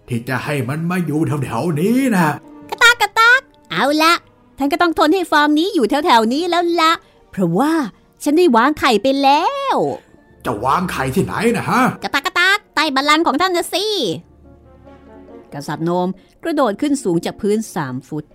[0.08, 2.34] ที่จะให้มันมาอยู่แถวๆนี้นะ
[2.70, 4.14] กะตากกะตากเอาละ
[4.58, 6.92] ท่านก็ต้องทนให้ฟองนี้อยู่แถวๆนี้แล้วละ
[7.32, 7.74] เพราะว่า
[8.24, 9.76] ฉันได้วางไข่ไปแล้ว
[10.46, 13.86] จะวางไข่ที่ไหนนะฮะกะตากกะตากใต้บัลลังก์ของท่านนะสิ
[15.58, 16.08] กษัตริย์โนม
[16.44, 18.26] กระโดดขึ้นสูงจากพื้นสามฟุต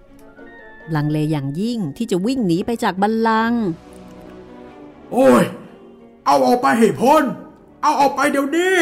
[0.94, 3.64] ลังเลอย่างยิ่งที่จะวิ่งหนีไปจากบัลลังก์
[5.12, 5.44] โอ้ย
[6.26, 7.22] เอาออกไปให้พ้น
[7.82, 8.74] เอาออกไปเดี๋ยวนี้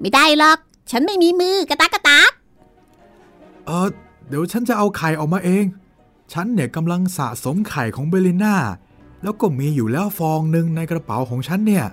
[0.00, 0.58] ไม่ได้หรอก
[0.90, 2.30] ฉันไม่มีมือกระต๊ากกระต๊าก
[3.66, 3.88] เออ
[4.28, 5.64] เดี๋ยวฉันจะเอาไข่ออกมาเอง
[6.32, 8.56] ฉันเนี่ยกำลังสะสมไข่ของเบลิน่า
[9.22, 11.86] แล้วก็มีอยู่แล้วฟองหนึ่งในกระเป๋าของฉันเนี่ย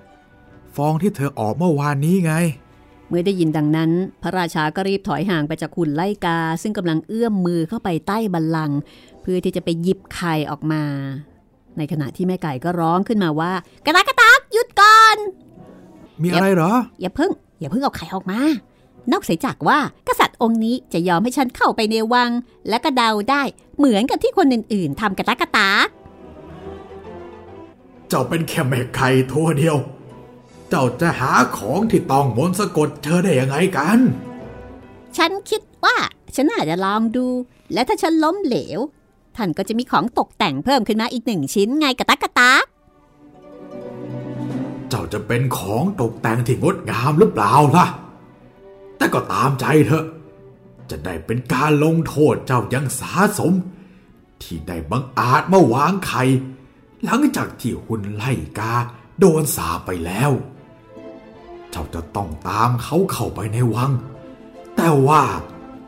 [0.76, 2.34] ฟองที่เธอออกเมื่อวานนี้ไง
[3.10, 3.92] เมื่อได้ยินดังนั้น
[4.24, 8.80] พระราชาก็รีบถอยห่างไปจากหุ่นไล่กา ซึ่งกำลังเอื้อมมือเข้าไปใต้บัลลังก์
[9.22, 10.84] เพื่อที่จะไปหยิบไข่ออกมา
[11.78, 13.52] ในขณะที่แม่ไก่ก็ร้องขึ้นมาว่า
[13.86, 15.18] กะตากกะตากหยุดก่อน
[16.22, 18.40] มีอะไรเหรอ อย่าเพิ่ง อย่าเพิ่งเอาไข่ออกมา
[19.12, 22.32] นอกเสียจากว่ากษัตริย์องค์นี้จะยอมให้ฉันเข้าไปในวัง
[22.70, 23.44] และก็เดาได้
[23.78, 25.88] เหมือนกับที่คนอื่นๆทำกะตากกะตาก
[28.10, 29.78] เจ้าเป็นแค่แม่ไข่ตัวเดียว
[30.70, 34.00] เจ้าจะหาของที่ต้องมนต์สะกดเธอได้ยังไงกัน
[35.18, 35.96] ฉันคิดว่า
[36.36, 37.28] ฉันน่าจะลองดู
[37.74, 38.80] และถ้าฉันล้มเหลว
[39.36, 42.64] ท่านก็จะมีของตกแต่งเพิ่มขึ้นมาอีกหนึ่งชิ้นไงกะตากกะตาก
[44.90, 47.86] เจ้าจะเป็นของตกแต่งที่งดงามหรือเปล่าล่ะ
[48.98, 50.06] แต่ก็ตามใจเถอะ
[50.90, 53.54] จะได้เป็นการลงโทษเจ้าอยังสาสม
[54.42, 56.24] ที่ได้บังอาจมาวางไข่
[57.04, 58.74] หลังจากที่หุ่นไล่กา
[59.20, 60.32] โดนสาปไปแล้ว
[61.72, 63.92] เจ้าจะต้องตามเขาเข้าไปในวัง
[64.76, 65.24] แต่ว่า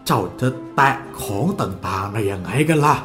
[0.05, 2.95] เจ้าจะแตะของต่างๆได้ยังไงกันล่ะ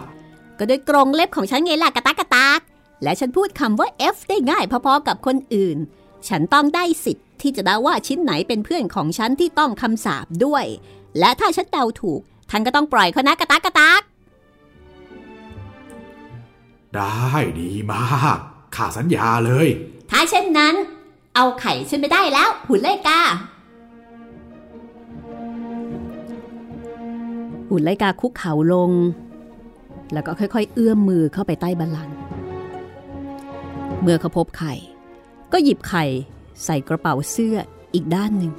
[0.58, 2.60] ก็ด้วยกรงเล็บของฉันไงล่ะกะตากกะตาก
[3.02, 5.78] และฉันพูดคำว่า F ได้ง่ายพอๆกับคนอื่น
[6.28, 10.64] ฉันต้องได้สิทธิ์ที่จะเดาว่าชิ้นไหนเป็นเพื่อนของฉันที่ต้องคำสาปด้วย
[11.18, 14.02] และถ้าฉันเดาถูกท่านก็ต้องปล่อยเขานะกะตากกะตาก
[16.94, 17.14] ได้
[17.60, 18.38] ดีมาก
[18.74, 19.68] ข้าสัญญาเลย
[20.10, 20.74] ถ้าเช่นนั้น
[21.37, 23.20] เอาไข่ฉันไปได้แล้ว หุ่นไลกา
[27.70, 28.90] หุ่นไลกาคุกเข่าลง
[30.12, 32.14] แล้วก็ค่อย ๆ เอื้อมมือเข้าไปใต้บัลลังก์
[34.01, 34.75] เมื่อเขาพบไข่
[35.53, 36.05] ก็หยิบไข่
[36.64, 37.57] ใส่กระเป๋าเสื้อ
[37.94, 38.53] อีกด้านหนึ่ง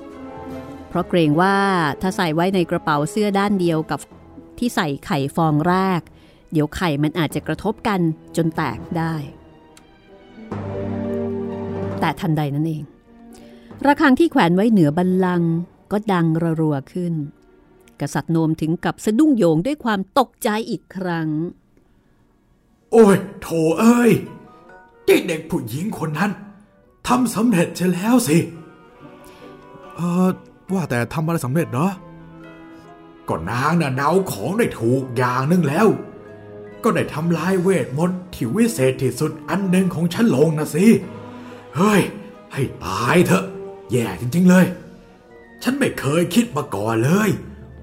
[0.88, 1.56] เพราะเกรงว่า
[2.02, 4.00] ถ้าใส่ไว้ในกระเป๋าเสื้อด้านเดียวกับ
[4.58, 6.02] ที่ใส่ไข่ฟองแรก
[6.52, 8.00] เดี๋ยวไข่มันอาจจะกระทบกัน
[8.36, 9.14] จนแตกได้
[12.02, 12.84] แต่ทันใดนั่นเอง
[13.86, 15.42] ระฆังที่แขวนไว้เหนือบัลลัง
[15.92, 17.14] ก็ดังระรัวขึ้น
[18.02, 21.30] กษัตริย์โนมถึงกับสะดุ้งโยงด้วยความตกใจอีกครั้ง
[22.92, 23.48] โอ้ยโถ
[23.80, 24.12] เอ้ย
[25.06, 26.32] เด็กเด็กผู้หญิงคนนั้น
[27.08, 28.38] ทำสำเร็จใช่แล้วสิ
[29.96, 30.30] เออ
[30.74, 31.90] ว่าแต่ทำอะไรสำเร็จเหรอ
[33.30, 35.88] ก็นางน่ะเดาของได้ถูกอย่างนึงแล้ว
[36.84, 40.86] ก็ได้ทำลายเวทมนต์ที่วิเศษที่สุดอันหนึ่งของฉันลงนะสิ
[41.78, 42.02] เฮ้ย
[42.54, 43.46] ให้ตายเถอะ
[43.92, 44.66] แย่จริงๆเลย
[45.64, 47.30] ฉันไม่เคยคิดมาก่อนเลย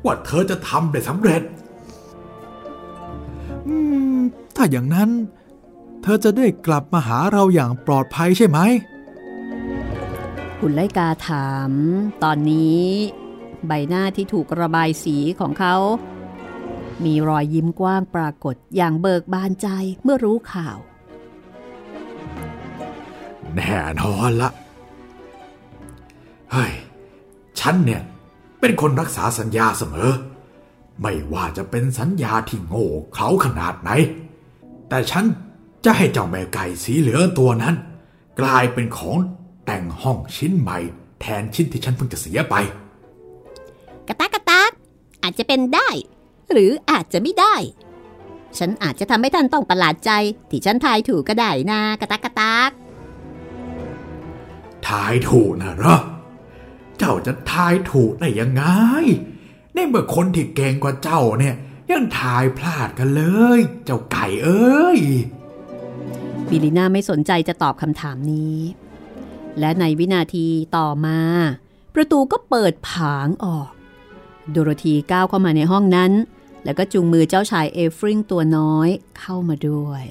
[0.04, 1.42] ว่าเธอจะทำได้สำเร็จ
[3.66, 3.76] อื
[4.18, 4.20] ม
[4.56, 5.10] ถ้าอย่างนั้น
[6.02, 8.58] เธอจะได้กลับมาหาเราอย่างปลอดภัยใช่ไหม
[10.58, 11.72] หุ่นไลกาถาม
[12.22, 12.82] ตอนนี้
[13.66, 15.76] ใบหน้าที่ถูกระบายสีของเขา
[17.04, 19.68] มีรอยยิ้มกว้างปรากฏอย่างเบิกบานใจ
[20.02, 20.76] เมื่อรู้ข่าว
[23.56, 24.50] แน่นอนละ
[26.52, 26.72] เฮ้ย
[27.60, 28.02] ฉันเนี่ย
[28.60, 30.10] เป็นคนรักษาสัญญาเสมอ
[31.00, 33.90] ไม่ว่าจะเป็นสัญญาที่โง่เขลาขนาดไหน
[34.88, 35.24] แต่ฉัน
[35.84, 37.74] จะให้เจ้าแม่ไก่สีเหลืองตัวนั้น
[38.40, 39.18] กลายเป็นของ
[39.66, 40.78] แต่งห้องชิ้นใหม่
[41.20, 42.54] แทนชิ้นที่ฉันเพิ่งจะเสียไป
[44.08, 44.70] กระตากกระตาก
[45.22, 45.88] อาจจะเป็นได้
[46.52, 47.54] หรืออาจจะไม่ได้
[48.58, 50.10] ฉันอาจจะทำให้ท่านต้องประหลาดใจ
[50.50, 52.70] ที่ฉันทายถูกก็ได้นะกระตากกระตาก
[54.88, 55.96] ทายถูกนะหรอ
[56.98, 58.62] เจ้าจะทายถูกได้ยังไง
[59.74, 61.56] ในเมื่อคนที่เก่งกว่าเจ้าเนี่ย
[61.90, 63.22] ยังทายพลาดกันเล
[63.58, 64.98] ย เจ้าไก่เอ้ย
[66.48, 68.58] บิลิน่าไม่สนใจจะตอบคำถามนี้
[69.58, 71.20] และในวินาทีต่อมา
[71.94, 73.70] ประตูก็เปิดผางออก
[74.50, 76.12] โดโรธีก้าวเข้ามาในห้องนั้น
[76.64, 80.04] แล้วก็จูงมือเจ้าชายเอฟริงตัวน้อยเข้ามาด้วย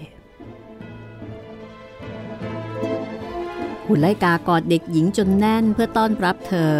[3.92, 6.74] หุ่นไล่กากอดเด็กหญิงจนแน่นเพื่อต้อนรับเธอ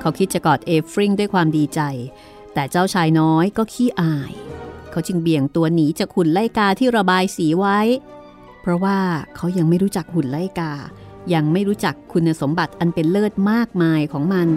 [0.00, 1.80] เขาคิดจะกอดเอฟริงด้วยความดีใจ
[2.54, 4.32] แต่เจ้าชายน้อยก็ขี้อาย
[4.90, 7.78] เขาจึงเบี่ยงตัวหนีจากหุ่นไล่กาที่ระบายสีไว้
[8.60, 8.98] เพราะว่า
[9.36, 10.72] เขายังไม่รู้จักหุ่นไล่กา
[11.34, 14.48] ยังไม่รู้จักคุณสมบัติอันเป็นเลิศมากมายของมัน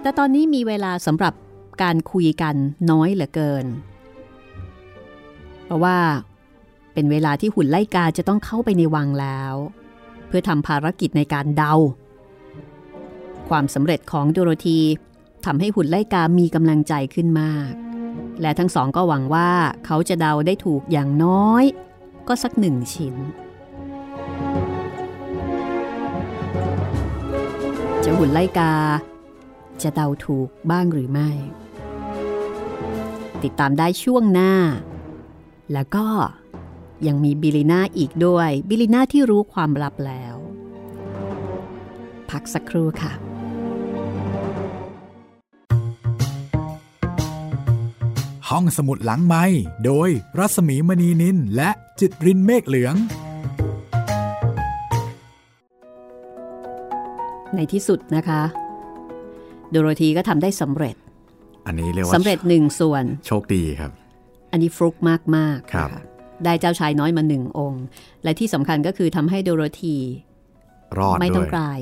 [0.00, 1.34] แต่ตอนนี้มีเวลาสำหรับ
[1.82, 2.54] การคุยกัน
[2.90, 3.66] น้อยเหลือเกิน
[5.64, 5.98] เพราะว่า
[6.92, 9.54] เป็นเวลาที่หุ่นไล่กาจะต้องเข้าไปในวังแล้ว
[10.28, 11.74] เพื่อทำภารกิจในการเดา
[13.48, 14.80] ความสำเร็จของโดโรธี
[15.44, 17.70] ทำให้หุ่นไล่กามีกำลังใจขึ้นมาก
[18.40, 19.50] และทั้งสองก็หวังว่า
[19.86, 21.64] เขาจะเดาได้ถูกอย่างน้อย
[22.28, 23.14] ก็สักหนึ่งชิ้น
[28.04, 28.72] เจ้าหุ่นไล่กา
[29.82, 31.30] จะเดาถูกบ้างหรือไม่
[33.42, 34.52] ติดตามได้ช่วงหน้า
[35.72, 36.06] แล้วก็
[37.06, 40.34] ยังมีบิลิน่าอีกด้วย บิลิน่าที่รู้ความลับแล้ว
[42.30, 43.12] พักสักครู่ค่ะ
[48.48, 49.44] ห้องสมุดหลังไม้
[49.84, 52.94] โดยรัสมีมณีนินและจิตรินเมฆเหลือง
[57.54, 58.42] ในที่สุดนะคะ
[59.70, 60.96] โดโรธีก็ทำได้สำเร็จ
[61.66, 63.90] อันนี้เรียกว่าสำเร็จหนึ่งส่วน โชคดีครับ
[64.52, 67.84] อันนี้ฟลุกมากมากๆครับนะะ ได้เจ้าชายน้อยมาหนึ่งองค์
[68.22, 69.96] และที่สำคัญก็คือทำให้โดโรธี
[70.98, 71.80] รอดไม่ต้ด้อวงยกลาย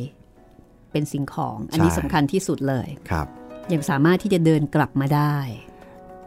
[0.93, 3.27] เป็นสิ่งของ อันนี้ใช่สำคัญที่สุดเลยครับ
[3.73, 5.37] ยังสามารถที่จะเดินกลับมาได้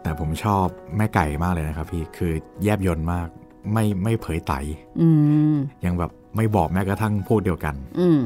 [0.03, 0.65] แต่ผมชอบ
[0.97, 3.27] แม่ไก่มากเลยนะครับพี่คือแยบยนต์มาก
[3.73, 4.53] ไม่ไม่เผยไต
[5.01, 5.07] อื
[5.53, 8.19] มยังแบบไม่บอกแม้กระทั่งพวกเดียวกัน อืม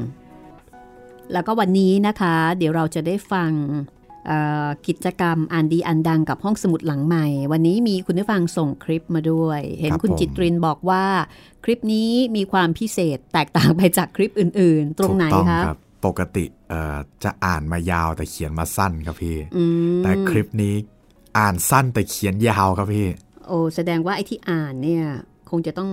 [1.32, 4.01] แล้วก็วันนี้นะคะ เดี๋ยวเราจะได้ฟังเอ่อ
[4.86, 11.04] กิจกรรมอ่านดีอันดังกับห้องสมุดหลังใหม่ วันนี้มีคุณผู้ฟังส่งคลิปมาด้วย เห็นครับคุณผมจิตรินบอกว่า
[11.64, 19.64] คลิปนี้มีความพิเศษแตกต่างไปจากคลิปอื่น ๆ ตรงไหนถูกต้องคะครับ ปกติเอ่อจะอ่านมายาวแต่เขียนมาสั้นครับพี่อื
[19.98, 20.74] มแต่คลิปนี้
[21.38, 23.06] อ่านสั้นแต่เขียนยาวครับพี่
[23.46, 25.04] โอ้แสดงว่าไอ้ที่อ่านเนี่ย
[25.50, 25.90] คงจะต้อง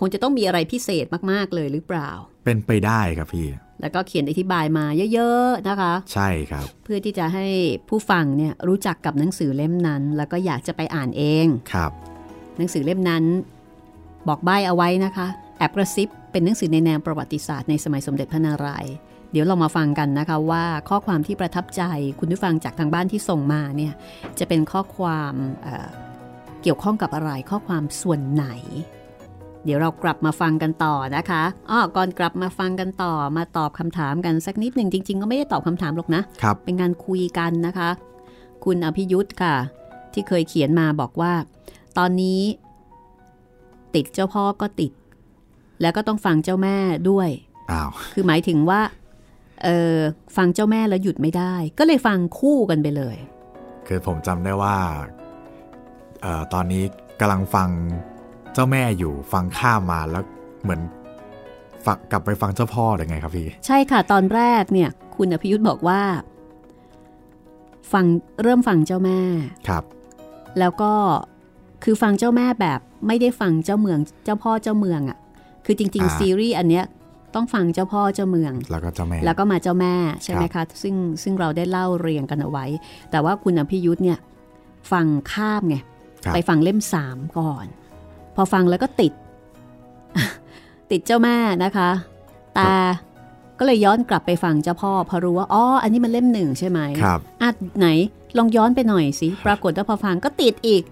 [0.00, 2.10] คงจะต้องมีอะไรพิเศษมาก ๆ เลยหรือเปล่า
[2.44, 3.48] เป็นไปได้ครับพี่
[3.84, 7.46] แล้วก็เขียนอธิบายมาเยอะๆนะคะ ใช่ครับ เพื่อที่จะให้
[7.88, 11.90] ผู้ฟังเนี่ยรู้จักกับหนังสือเล่มนั้น แล้วก็อยากจะไปอ่านเองครับ
[12.56, 13.24] หนังสือเล่มนั้น
[14.28, 15.26] บอกใบ้เอาไว้นะคะ
[15.58, 18.94] แอบกระซิบเป็นหนังสือในแนวประวัติศาสตร์ในสมัยสมเด็จพระนารายณ์
[19.32, 21.82] เดี๋ยวเรามาฟังกันนะคะว่าข้อความที่ประทับใจ
[22.18, 23.92] คุณผู้ฟังจากทางบ้านที่ส่งมาเนี่ย
[24.38, 25.88] จะเป็นข้อความเอ่อ
[26.62, 28.46] เกี่ยวข้องกับอะไรข้อความส่วนไหน
[29.64, 37.88] เดี๋ยวเรากลับมาฟังกันต่อนะคะอ้อก่อนกลับมาฟังกันต่อมาตอบคำถามกันสักนิดหนึ่งจริง ๆ ก็ไม่ได้ตอบคำถามหรอกนะครับเป็นการคุยกันนะคะ
[38.64, 39.54] คุณอภิยุทธ์ค่ะ
[40.12, 41.32] ที่เคยเขียนมาบอกว่า
[41.98, 42.40] ตอนนี้
[43.94, 44.92] ติดเจ้าพ่อก็ติด
[45.80, 46.76] แล้วก็ต้องฟังเจ้าแม่
[47.10, 47.28] ด้วย
[47.70, 48.80] อ้าวคือหมายถึงว่า
[49.64, 49.96] เออ
[50.36, 53.16] ฟังเจ้าแม่แล้วหยุดไม่ได้ ก็เลยฟังคู่กันไปเลย
[53.86, 54.76] คือผมจำได้ว่า
[56.22, 56.82] เอ่อตอนนี้
[57.20, 57.68] กำลังฟัง
[58.54, 60.24] เจ้าแม่อยู่ฟังข้ามมาแล้ว
[60.62, 60.80] เหมือน
[61.84, 66.00] ฟังกลับไปฟังเจ้าพ่อหรือไงครับพี่ ใช่ค่ะตอนแรกเนี่ย คุณอภิยุทธ์บอกว่า
[67.92, 68.04] ฟัง
[68.42, 69.20] เริ่มฟังเจ้าแม่
[69.68, 69.84] ครับ
[70.58, 70.92] แล้วก็
[71.84, 75.18] คือฟังเจ้าแม่แบบไม่ได้ฟังเจ้าเมืองเจ้าพ่อเจ้าเมืองอะ่ะ
[75.64, 76.84] คือจริงอ่าๆซีรีส์อันเนี้ย
[77.34, 82.66] ต้องฟังเจ้าพ่อเจ้าเมือง แล้วก็เจ้าแม่แล้วก็มาเจ้าแม่ใช่ไหมคะซึ่งซึ่งเราได้เล่าเรียงกันเอาไว้
[83.10, 84.18] แต่ว่าคุณอภิยุทธ์เนี่ย
[84.92, 85.76] ฟังข้ามไง
[86.24, 87.66] ครับไปฟังเล่มสามก่อน
[88.36, 89.12] พอฟังแล้วก็ติด
[90.90, 91.90] ติดเจ้าแม่นะคะ
[92.54, 92.70] แต่
[93.58, 97.86] ก็เลยย้อนกลับไปฟังเจ้าพ่อพอรู้ว่าอ๋ออันนี้มันเล่มหนึ่งใช่ไหมครับอะไหน
[98.38, 100.82] ลองย้อนไปหน่อยสิปรากฏว่าพอฟังก็ติดอีก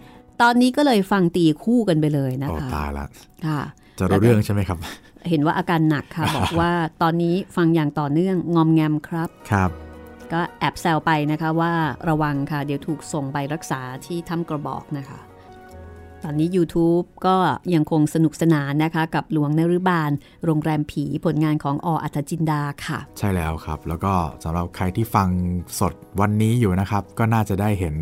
[0.42, 3.06] ตอนนี้ก็เลยฟังตีคู่กันไปเลยนะโอ้คะตายละ
[3.46, 3.60] ค่ะ
[3.98, 4.78] จะรู้เรื่องใช่ไหมครับ
[5.30, 6.70] เห็นว่าอาการหนักค่ะ บอกว่า
[7.02, 9.70] ตอนนี้ฟังอย่างต่อเนื่องงอมแงมครับครับ
[10.32, 11.72] ก็แอบแซวไปนะคะว่า
[12.08, 15.18] ระวังค่ะ เดี๋ยวถูกส่งไปรักษาที่ถ้ำกระบอกนะคะ
[16.24, 17.36] ตอนนี้ YouTube ก็
[17.74, 20.10] ยังคงสนุกสนานนะคะ กับหลวงนรุบาล
[20.44, 25.28] โรงแรมผีผลงานของออัธจินดาค่ะ ใช่แล้วครับ แล้วก็สำหรับใครที่ฟัง
[25.80, 27.96] สดวันนี้อยู่นะครับ ก็น่าจะได้เห็น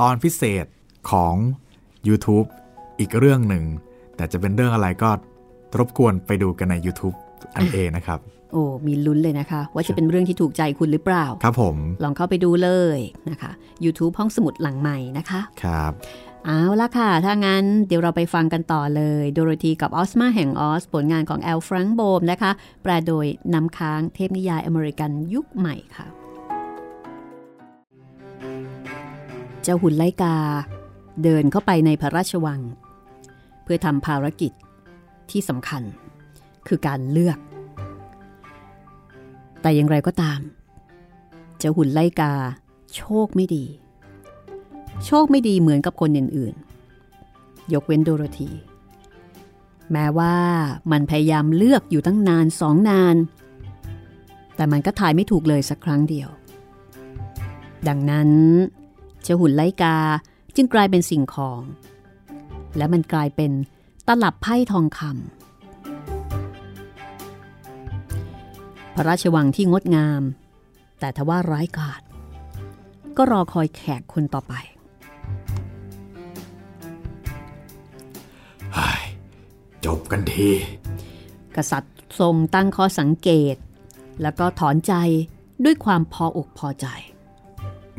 [0.00, 0.66] ตอนพิเศษ
[1.10, 1.34] ของ
[2.08, 2.46] YouTube
[2.98, 3.64] อีกเรื่องหนึ่ง
[4.16, 5.10] แต่จะเป็นเรื่องอะไรก็
[5.78, 7.16] รบกวนไปดูกันใน YouTube
[7.56, 8.18] อันเองนะครับ
[8.52, 12.98] โอ้มีลุ้นเลยนะคะ ว่าจะเป็นเรื่องที่ถูกใจคุณหรือเปล่า ครับผม ลองเข้าไปดูเลย
[13.30, 13.50] นะคะ
[13.84, 15.92] YouTube ห้องสมุดหลังใหม่นะคะ ครับ
[16.46, 22.50] เอาละค่ะ ถ้างั้นเดี๋ยวเราไปฟังกันต่อเลยโดโรธีกับออสมาแห่งออส ผลงานของแอลฟรังโบมนะคะ
[22.82, 26.06] แปลโดยน้ำค้างเทพนิยายอเมริกันยุคใหม่ค่ะ
[29.62, 30.36] เจ้าหุ่นไลกา
[31.22, 32.60] เดินเข้าไปในพระราชวัง
[33.62, 34.52] เพื่อทำภารกิจ
[35.30, 35.82] ที่สำคัญ
[36.68, 37.38] คือการเลือก
[39.62, 40.40] แต่อย่างไรก็ตาม
[41.58, 42.32] เจ้าหุ่นไลกา
[42.94, 43.64] โชคไม่ดี
[45.06, 48.50] โชคไม่ดีเหมือนกับคนอื่นๆ ยกเว้นโดโรธี
[49.92, 50.36] แม้ว่า
[50.92, 53.16] มันพยายามเลือกอยู่ตั้งนานสองนาน
[54.56, 56.28] แต่มันก็ทายไม่ถูกเลยสักครั้งเดียว
[57.88, 58.30] ดังนั้น
[59.22, 59.96] เจหุ่นไลกา
[60.56, 61.62] จึงกลายเป็นสิ่งของ
[62.76, 63.52] และมันกลายเป็น
[64.08, 65.06] ตลับไพ่ทองคำ
[68.94, 70.22] พระราชวังที่งดงาม
[71.00, 72.02] แต่ทว่าร้ายกาจ
[73.16, 74.54] ก็รอคอยแขกคนต่อไป
[79.86, 80.50] จบกันที
[81.56, 83.56] กษัตริย์ทรงตั้งข้อสังเกต
[84.22, 84.94] แล้วก็ถอนใจ
[85.64, 86.86] ด้วยความพออกพอใจ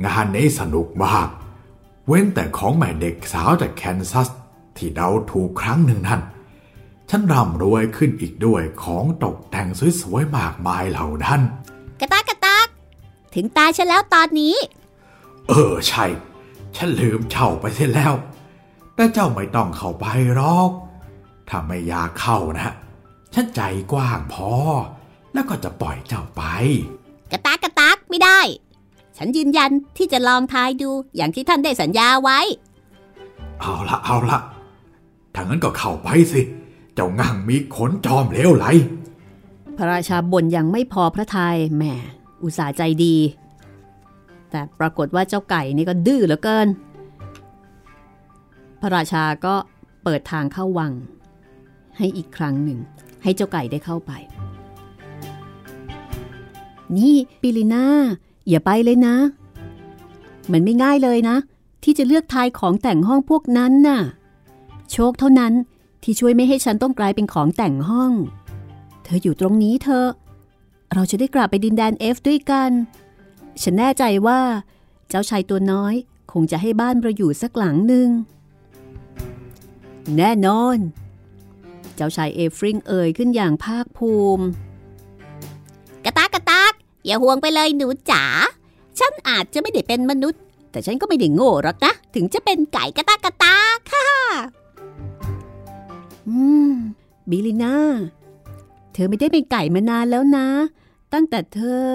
[0.06, 1.28] งานนี้สนุกมาก
[2.08, 4.30] เว้นแต่ของแม่เด็กสาวจากแคนซัส
[4.78, 6.22] ที่เดาถูกครั้งหนึ่งนั่น
[7.10, 9.68] ฉันร่ำรวยขึ้นอีกด้วยของตกแต่ง
[10.02, 11.42] สวยๆมากมายเหล่านั้น
[12.00, 12.68] กระตากกระตาก
[13.34, 14.56] ถึงตาฉันแล้วตอนนี้
[15.50, 16.06] เออใช่
[16.76, 18.14] ฉันลืมเช่าไปเสียแล้ว
[18.96, 20.72] แต่เจ้าไม่ต้องเข้าไปหรอก
[21.54, 22.76] ถ้าไม่อยากเข้านะ
[23.34, 23.62] ฉันใจ
[23.92, 24.50] กว้างพอ
[25.34, 26.44] แล้วก็จะปล่อยเจ้าไป
[27.32, 28.40] กระตากกระตากไม่ได้
[29.18, 32.40] ฉันยืนยันที่จะลองทายดูอย่างที่ท่านได้สัญญาไว้
[33.60, 34.40] เอาละเอาละ
[35.34, 36.42] ถ้างั้นก็เข้าไปสิ
[36.94, 38.66] เจ้างั่งมีขนจอมเหลวไหล
[39.78, 41.84] พระราชาบ่นยังไม่พอพระทัยแหม
[42.44, 43.16] อุตส่าห์ใจดี
[44.52, 46.68] แต่ปรากฏว่าเจ้าไก่นี่ก็ดื้อเหลือเกิน
[48.82, 49.56] พระราชาก็
[50.04, 50.92] เปิดทางเข้าวัง
[52.02, 52.80] ให้อีกครั้งหนึ่ง
[53.24, 54.12] ให้เจ้าไก่ได้เข้าไป
[56.98, 57.86] นี่ปิลิน่า
[58.50, 59.16] อย่าไปเลยนะ
[60.52, 61.38] มันไม่ง่ายเลยนะ
[61.84, 64.02] ที่จะเลือกทายของแต่งห้องพวกนั้นน่ะ
[64.92, 65.54] โชคเท่านั้น
[66.04, 68.12] ที่ช่วยไม่ให้ฉันต้องกลายเป็นของแต่งห้อง
[69.04, 70.06] เธออยู่ตรงนี้เธอ
[70.94, 72.72] เราจะได้กลับไปดินแดนเอฟด้วยกัน
[73.62, 74.40] ฉันแน่ใจว่า
[75.10, 75.94] เจ้าชายตัวน้อย
[76.32, 78.10] คงจะให้บ้านเราอยู่สักหลังหนึ่ง
[80.18, 80.78] แน่นอน
[81.96, 84.46] เจ้าชายเอฟริงเอ่ยขึ้นอย่างภาคภูมิ
[86.06, 86.74] กระตากกระตาก
[87.06, 88.24] อย่าห่วงไปเลยหนูจ๋า
[89.00, 94.08] ฉันอาจจะไม่ได้เป็นมนุษย์ แต่ฉันก็ไม่ได้โง่หรอกนะ ถึงจะเป็นไก่กระตากกระตากค่ะ
[96.28, 96.38] อื
[96.72, 96.74] ม
[97.30, 97.76] บิลิน่า
[98.94, 100.48] เธอไม่ได้เป็นไก่มานานแล้วนะ
[101.14, 101.88] ตั้งแต่เธอ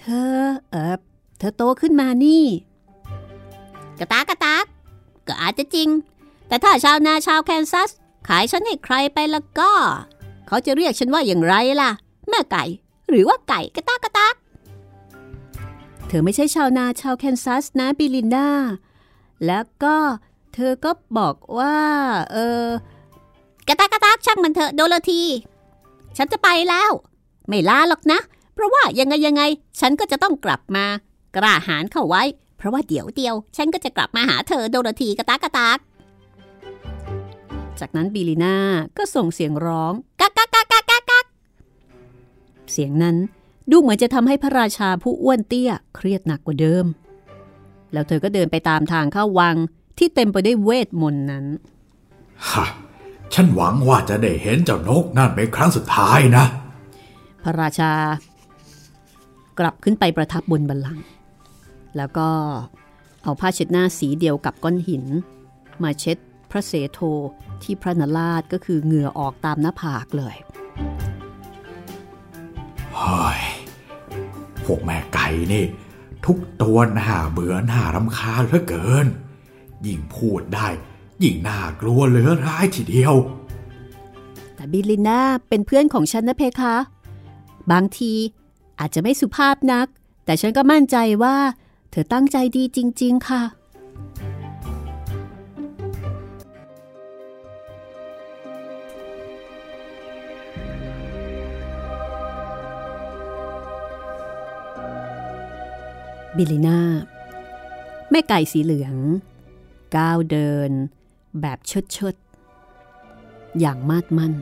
[0.00, 0.34] เธอ
[0.70, 0.96] เออ
[1.38, 2.44] เธอโตขึ้นมานี่
[3.98, 4.64] กระตากกระตาก
[5.26, 5.88] ก็อาจจะจริง
[6.48, 7.90] แต่ถ้าชาวนาชาวแคนซัส
[8.28, 9.70] ขายฉันให้ใครไปแล้วก็
[10.46, 11.90] เขาจะเรียกฉันว่าอย่างไรล่ะ
[12.28, 12.64] แม่ไก่
[13.08, 14.34] หรือว่าไก่กระต๊ากกระต๊าก
[16.06, 18.48] เธอไม่ใช่ชาวนาชาวแคนซัสนะบิลิน่า
[19.46, 19.96] แล้วก็
[20.54, 21.78] เธอก็บอกว่า
[22.32, 22.66] เออ
[23.68, 25.22] กระต๊ากกระต๊ากช่างมันเถอะโดโรธี
[26.16, 26.90] ฉันจะไปแล้ว
[27.48, 28.20] ไม่ลาหรอกนะ
[28.54, 29.42] เพราะว่ายังไงยังไง
[29.80, 30.84] ฉันก็จะต้องกลับมา
[31.36, 32.22] กล้าหาญเข้าไว้
[32.56, 35.78] เพราะว่าเดี๋ยวเดียว ฉันก็จะกลับมาหาเธอโดโรธีกระต๊ากกระต๊าก
[37.80, 38.56] จากนั้นบิลิน่า
[38.96, 41.24] ก็ส่งเสียงร้องกักกักกักกักกักกัก
[42.72, 43.16] เสียงนั้น
[43.70, 46.86] ดูเหมือนจะทำให้พระราชาผู้อ้วนเตี้ยเครียดหนักกว่าเดิม
[47.92, 49.56] แล้วเธอก็เดินไปตามทางเข้าวัง
[49.98, 51.44] ที่เต็มไปด้วยเวทมนต์นั้น
[52.50, 52.66] ฮะ
[53.34, 56.44] ฉันหวังว่าจะได้เห็นเจ้านกนั่นเป็นครั้งสุดท้ายนะ
[57.42, 57.92] พระราชา
[59.58, 61.04] กลับขึ้นไปประทับบนบัลลังก์
[61.96, 62.28] แล้วก็
[63.24, 65.04] เอาผ้าเช็ดหน้าสีเดียวกับก้อนหิน
[65.82, 66.16] มาเช็ด
[66.50, 67.00] พระเสโท
[67.64, 70.34] ที่พระนราชก็คือเหงื่อออกตามหน้าผากเลย
[72.96, 73.42] เฮ้ย
[74.64, 75.64] พวกแม่ไก่นี่
[76.26, 79.06] ทุกตัวหน้าเบื่อหน้ารำคาญเหลือเกิน
[79.86, 80.68] ยิ่งพูดได้
[81.22, 83.14] ยิ่งน่ากลัวเหลือร้ายทีเดียว
[84.54, 86.76] แต่บิลิน่าเป็นเพื่อนของฉันนะเพคะ
[87.72, 88.12] บางที
[88.80, 89.86] อาจจะไม่สุภาพนัก
[90.24, 91.36] แต่ฉันก็มั่นใจว่า
[91.90, 93.42] เธอตั้งใจดีจริง ๆ ค่ะ
[106.42, 106.80] บิลิน่า
[108.10, 108.96] แม่ไก่สีเหลือง
[109.96, 110.70] ก้าวเดิน
[111.40, 112.16] แบบเชิดเชิด
[113.60, 114.34] อย่างมาดมั่น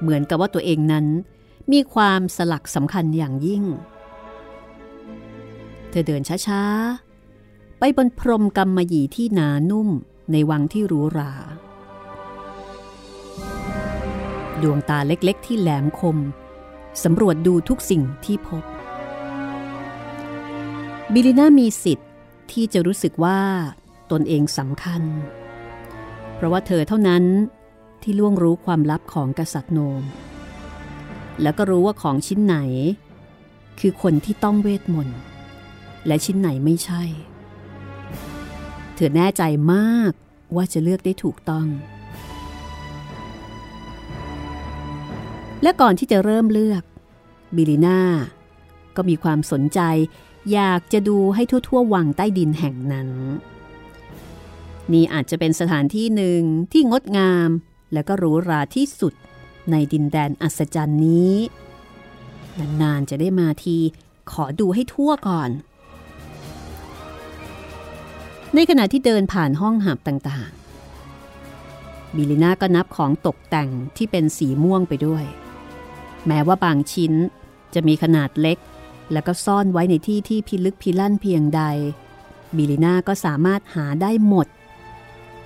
[0.00, 1.06] เหมือนกับว่าตัวเองนั้น
[1.72, 3.64] มีความสลักสำคัญอย่างยิ่ง
[5.88, 9.88] เธอเดินช้าๆ ไปบนพรมกำมะหยี่ที่หนานุ่ม
[10.32, 11.32] ในวังที่หรูหรา
[14.62, 16.16] ดวงตาเล็กๆ ที่แหลมคม
[17.04, 18.64] สำรวจดูทุกสิ่งที่พบ
[21.14, 22.08] บิลิน่ามีสิทธิ์
[22.52, 23.40] ที่จะรู้สึกว่า
[24.10, 25.02] ตนเองสำคัญ
[26.34, 27.24] เพราะว่าเธอเท่านั้น
[28.02, 30.02] ที่ล่วงรู้ความลับของกษัตริย์โนม
[31.42, 32.56] แล้วก็รู้ว่าของชิ้นไหน
[33.80, 35.20] คือคนที่ต้องเวทมนต์
[36.06, 37.02] และชิ้นไหนไม่ใช่
[38.94, 39.42] เธอแน่ใจ
[39.72, 40.12] มาก
[40.56, 41.66] ว่าจะเลือกได้ถูกต้อง
[45.62, 46.82] และก่อนที่จะเริ่มเลือก
[47.56, 48.00] บิลิน่า
[48.96, 49.80] ก็มีความสนใจ
[50.52, 53.10] อยากจะดูให้ทั่วๆ วังใต้ดินแห่งนั้น
[54.92, 57.50] นี่อาจจะเป็นสถานที่หนึ่งที่งดงาม
[57.92, 59.14] และก็หรูหราที่สุด
[59.70, 61.34] ในดินแดนอัศจรรย์นี้
[62.82, 63.76] นานๆจะได้มาที
[64.30, 65.50] ขอดูให้ทั่วก่อน
[68.54, 75.24] ในขณะที่เดินผ่านห้องหับต่างๆ บิลิน่าก็นับของตกแต่งที่เป็นสีม่วงไปด้วย
[76.26, 77.12] แม้ว่าบางชิ้น
[77.74, 78.58] จะมีขนาดเล็ก
[79.12, 81.62] แล้วก็ซ่อนไว้ในที่ที่พิลึกพิลั่นเพียงใด
[82.56, 84.46] บิลิน่าก็สามารถหาได้หมด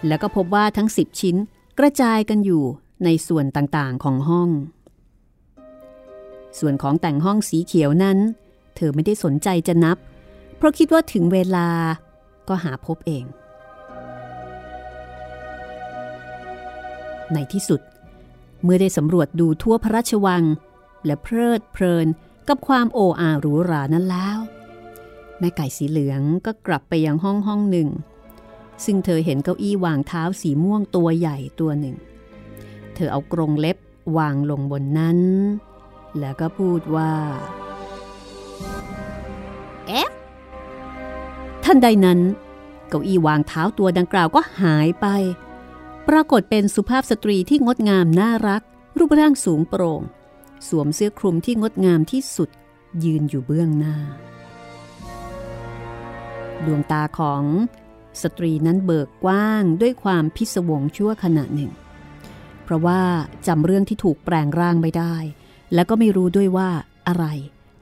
[0.06, 1.36] แล้วก็พบว่าทั้งสิบชิ้น
[1.78, 2.62] กระจายกันอยู่
[3.04, 4.48] ในส่วนต่างๆของห้อง
[6.58, 8.18] ส่วนของแต่งห้องสีเขียวนั้น
[8.76, 9.96] เธอไม่ได้สนใจจะนับ
[10.56, 11.68] เพราะคิดว่าถึงเวลา
[12.48, 13.24] ก็หาพบเอง
[17.32, 17.80] ในที่สุด
[18.62, 20.44] เมื่อได้สำรวจดูทั่วพระราชวัง
[21.06, 22.06] และเพลิดเพลิน
[22.48, 24.38] กับความโออาหรูหรานั้นแล้ว
[25.38, 27.88] แม่ไก่สีเหลืองก็กลับไปยังห้องห้องหนึ่ง
[28.84, 31.96] ซึ่งเธอเห็นเก้าอี้วางเท้าสีม่วงตัวใหญ่ตัวหนึ่ง
[32.94, 33.78] เธอเอากรงเล็บ
[34.16, 35.18] วางลงบนนั้น
[36.18, 37.12] แล้วก็พูดว่า
[39.86, 40.10] เอ๊ะ
[41.64, 42.20] ท่านใดนั้น
[42.88, 45.06] เก้าอี้วางเท้าตัวดังกล่าวก็หายไป
[46.08, 48.62] ปรากฏเป็นสุภาพสตรีที่งดงามน่ารัก
[48.98, 50.02] รูปร่างสูงโปร่ง
[50.68, 52.50] สวมเสื้อคลุมที่งดงามที่สุด
[53.04, 53.96] ยืนอยู่เบื้องหน้า
[56.64, 57.42] ดวงตาของ
[58.22, 61.72] สตรีนั้นเบิกกว้างด้วยความพิศวงชั่วขณะหนึ่ง
[62.64, 63.02] เพราะว่า
[63.46, 65.16] จำเรื่องที่ถูกแปลงร่างไม่ได้
[65.74, 66.70] และก็ไม่รู้ด้วยว่า
[67.08, 67.24] อะไร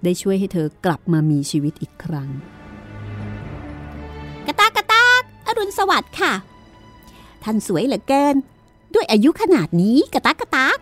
[0.04, 2.28] ได้ช่วยให้เธอกลับมามีชีวิตอีกครั้ง
[4.46, 6.32] กระตากกระตากอรุณสวัสดิ์ค่ะ
[7.42, 8.36] ท่านสวยเหลือเกิน
[8.94, 10.78] ด้วยอายุขนาดนี้กระตากกระตาก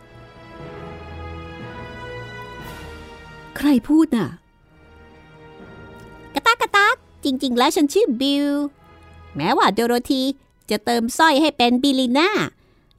[3.61, 4.29] ใครพูดน่ะ
[6.35, 6.95] กระตากกระตาก
[7.25, 8.47] จริง ๆ แล้วฉันชื่อบิล
[9.37, 10.23] แม้ว่าโดโรธี
[10.71, 12.29] จะเติมสร้อยให้เป็นบิลิน่า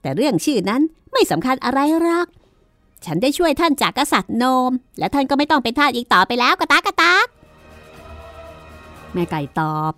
[0.01, 0.81] แต่เรื่องชื่อนั้น
[1.11, 2.27] ไม่สำคัญอะไรหรอก
[3.05, 7.25] ฉันได้ช่วยท่านจากกษัตริย์โนม และท่านก็ไม่ต้องเป็นทาสอีกต่อไปแล้วกระตากกระตาก
[9.13, 9.93] แม่ไก่ตอบ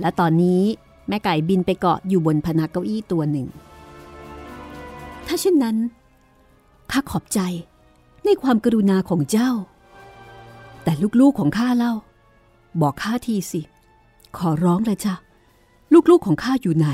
[0.00, 0.62] และตอนนี้
[1.08, 3.46] แม่ไก่บินไปเกาะอยู่บนพนักเก้าอี้ตัวหนึ่ง
[5.26, 5.76] ถ้าเช่นนั้น
[6.90, 7.40] ข้าขอบใจ
[8.24, 9.50] ในความกรุณาของเจ้า
[10.84, 11.92] แต่ลูกๆของข้าเล่า
[12.80, 13.60] บอกข้าทีสิ
[14.36, 15.14] ขอร้องเลยจ้ะ
[16.10, 16.88] ลูกๆของข้าอยู่ไหน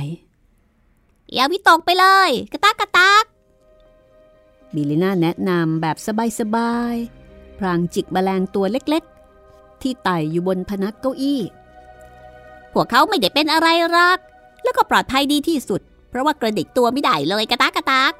[1.32, 3.24] อย่าวิตกไปเลย กระตากกระตาก
[4.74, 5.96] บิลิน่าแนะนำแบบ
[6.38, 11.40] สบายๆ พรางจิกแมลงตัวเล็กๆ ที่ไต่อยู่บนพนักเก้าอี้
[12.72, 14.18] พวกเขาไม่ได้เป็นอะไรรัก
[14.62, 18.12] แล้วก็ปลอดภัยดีที่สุด เพราะว่ากระดิกตัวไม่ได้เลยกระตากกระตาก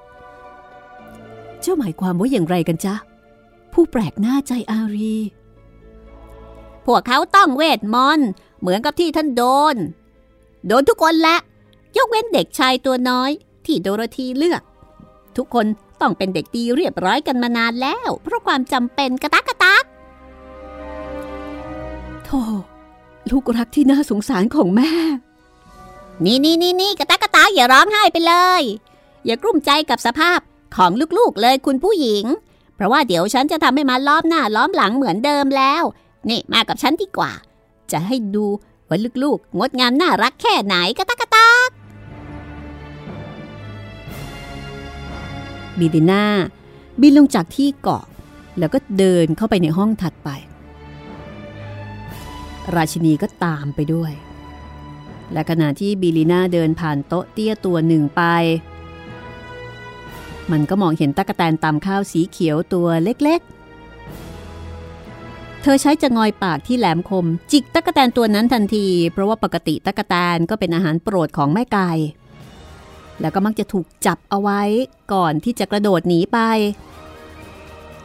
[1.60, 2.94] เจ้าหมายความว่าอย่างไรกันจ๊ะ
[3.72, 5.39] ผู้แปลกหน้าใจอารีพ
[6.92, 8.28] วกเขาต้องเวทมนต์
[8.60, 9.42] เหมือนกับที่ท่านโด
[9.74, 9.76] น
[10.66, 11.38] โดนทุกคนแหละ
[11.96, 13.30] ยกเว้นเด็กชายตัวน้อย
[13.66, 14.62] ที่โดโรธีเลือก
[15.36, 15.66] ทุกคน
[16.00, 19.84] ต้องเป็นเด็กดีเรียบร้อยกันมานานแล้ว เพราะความจำเป็นกระตักกระตัก
[22.24, 22.40] โธ่
[23.30, 24.90] ลูกรักที่น่าสงสารของแม่
[26.24, 28.62] นี่นี่นี่นี่กระตักกระตักอย่าร้องไห้ไปเลย
[29.26, 30.40] อย่ากลุ้มใจกับสภาพ
[30.76, 32.24] ของลูกๆเลยคุณผู้หญิง
[32.74, 35.82] เพราะว่าเดี๋ยวฉันจะทำให้มันล้อมหน้าล้อมหลังเหมือนเดิมแล้ว
[36.28, 37.32] นี่มากับฉันดีกว่า
[37.92, 38.46] จะให้ดู
[38.88, 41.70] ว่าลูกๆ งดงามน่ารักแค่ไหนกระตักกระตัก
[45.78, 46.24] บิลิน่า
[47.00, 48.04] บินลงจากที่เกาะ
[48.58, 50.28] แล้วก็เดินเข้าไปในห้องถัดไป
[52.74, 54.12] ราชินีก็ตามไปด้วย
[55.32, 58.22] และขณะที่บิลิน่าเดินผ่านโต๊ะเตี้ยตัวหนึ่งไป
[60.50, 63.59] มันก็มองเห็นตั๊กแตนตำข้าวสีเขียวตัวเล็กๆ
[65.62, 71.90] เธอใช้จะงอยปากที่แหลมคม จิกตั๊กแตนตัวนั้นทันที เพราะว่าปกติตั๊กแตนก็เป็นอาหารโปรดของแม่ไก่
[73.20, 74.60] แล้วก็มักจะถูกจับเอาไว้
[75.12, 76.38] ก่อนที่จะกระโดดหนีไป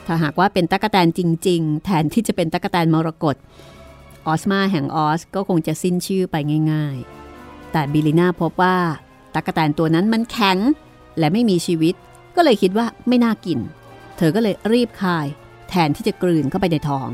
[0.05, 3.35] ถ้าหากว่าเป็นตั๊กแตนจริง ๆ แทนที่จะเป็นตั๊กแตนมรกต
[4.27, 6.35] ออสมาแห่งออสก็คงจะสิ้นชื่อไป
[6.71, 6.97] ง่าย
[7.35, 8.77] ๆ แต่บิลิน่าพบว่า
[9.35, 10.57] ตั๊กแตนตัวนั้นมันแข็ง
[11.19, 11.95] และไม่มีชีวิต
[12.35, 13.59] ก็เลยคิดว่าไม่น่ากิน
[14.17, 15.25] เธอก็เลยรีบคาย
[15.69, 17.09] แทนที่จะกลืนเข้าไปในท้อง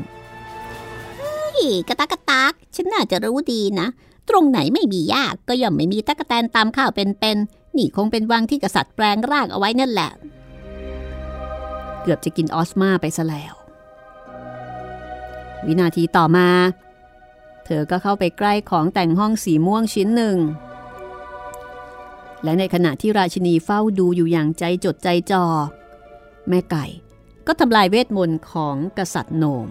[1.88, 3.88] กระตักกระตัก ฉันน่าจะรู้ดีนะ
[4.28, 10.10] ตรงไหนไม่มียากก็ย่อมไม่มีตั๊กแตนตามข้าวเป็นๆ นี่คงเป็นวังที่กษัตริย์แปลงร่างเอาไว้นั่นแหละ
[12.02, 13.54] เกือบจะกินออสมาไปซะแล้ว
[15.66, 16.48] วินาทีต่อมา
[17.64, 20.38] เธอก็เข้าไปใกล้ของแต่งห้องสีม่วงชิ้นหนึ่ง
[22.44, 25.44] และในขณะที่ราชินีเฝ้าดูอยู่อย่างใจจดใจจ่อ
[26.48, 26.84] แม่ไก่
[27.46, 29.68] ก็ทำลายเวทมนต์ของกษัตริย์โหนม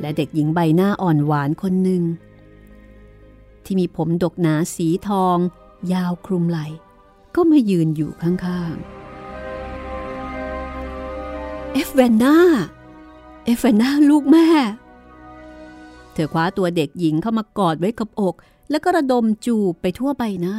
[0.00, 2.02] และเด็กหญิงใบหน้าอ่อนหวานคนหนึ่ง
[3.64, 5.36] ที่มีผมดกหนาสีทอง
[5.92, 6.58] ยาวคลุมไหล
[7.34, 8.82] ก็มายืนอยู่ข้างๆ
[11.72, 12.36] เอฟเวนนา
[13.44, 14.48] เอฟเวนนาลูกแม่
[16.12, 18.34] เธอคว้าตัวเด็กหญิงเข้ามากอดไว้กับอก
[18.70, 20.56] แล้วก็ระดมจูบไปทั่วใบหน้า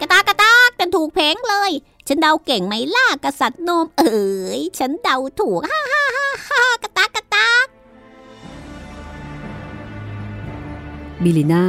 [0.00, 1.70] กระตากระตากกันถูกเพงเลย
[2.08, 4.24] ฉันเดาเก่งไหมล่ะกษัตริย์โนมเอ๋
[4.58, 7.66] เย้ ฉันเดาถูกฮ่าฮ่าฮ่าฮ่ากระต๊ากกระต๊าก
[11.22, 11.64] บิลิน่า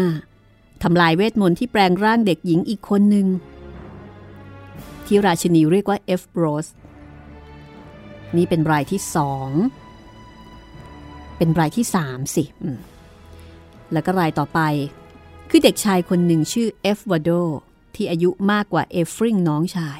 [0.84, 3.28] ทำลายเวทมนต์ที่แปลงร่างเด็กหญิงอีกคนหนึ่ง
[5.06, 6.68] ที่ราชินีเรียกว่าเอฟโรส
[8.36, 9.50] นี่เป็นรายที่สอง
[11.38, 12.44] เป็นรายที่สามสิ
[13.92, 14.60] แล้วก็รายต่อไป
[15.50, 17.30] คือเด็กชายคนหนึ่งชื่อเอฟวาโด
[17.96, 20.00] ที่อายุมากกว่าเอฟริงน้องชาย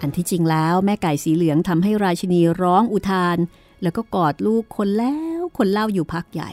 [0.00, 3.38] อันที่จริงแล้วแม่ไก่สีเหลืองทำให้ราชินีร้องอุทาน
[3.82, 6.50] แล้วก็กอดลูกคนแล้วคนเล่าอยู่พักใหญ่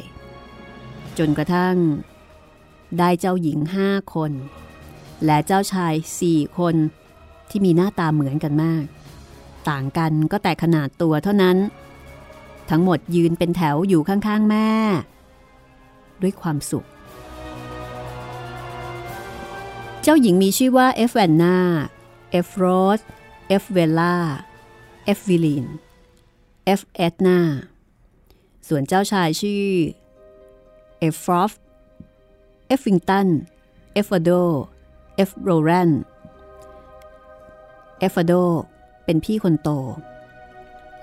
[1.18, 1.76] จนกระทั่ง
[3.00, 4.32] ได้เจ้าหญิงห้าคน
[5.26, 6.76] และเจ้าชายสี่คน
[7.50, 8.86] ที่มีหน้าตาเหมือนกันมาก
[9.70, 11.58] ต่างกันก็แต่ขนาดตัวเท่านั้น
[12.70, 14.70] ทั้งหมดยืนเป็นแถวอยู่ข้างๆแม่
[16.22, 16.86] ด้วยความสุข
[20.02, 21.58] เจ้าหญิงมีชื่อว่าเอฟแวนนา
[22.32, 22.66] เอฟโร
[23.00, 23.02] ส
[23.54, 24.16] เอฟเวล่า
[25.06, 25.66] เอฟวิลิน
[26.66, 27.39] เอฟเอตนา
[28.68, 29.66] ส่วนเจ้าชายชื่อ
[30.99, 31.51] เอฟฟรอฟ
[32.68, 33.28] เอฟฟิงตัน
[33.93, 34.30] เอฟฟาโด
[35.16, 35.91] เอฟโรแรน
[37.99, 38.34] เอฟฟาโด
[39.06, 39.70] เป็นพี่คนโต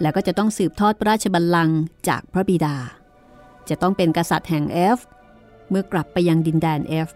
[0.00, 2.76] แล้วก็จะต้องสืบทอดพระราชบัลลังก์จากพระบิดา
[3.68, 4.98] จะต้องเป็นกษัตริย์แห่งเอฟ
[5.70, 7.08] เมื่อกลับไปยังดินแดนเอฟ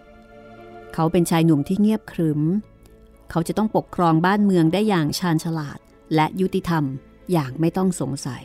[0.95, 2.43] เขาเป็นชายหนุ่มที่เงียบขรึม
[3.37, 5.79] เขาจะต้องปกครองบ้านเมืองได้อย่างชาญฉลาด
[6.15, 6.85] และยุติธรรม
[7.33, 8.43] อย่างไม่ต้องสงสัย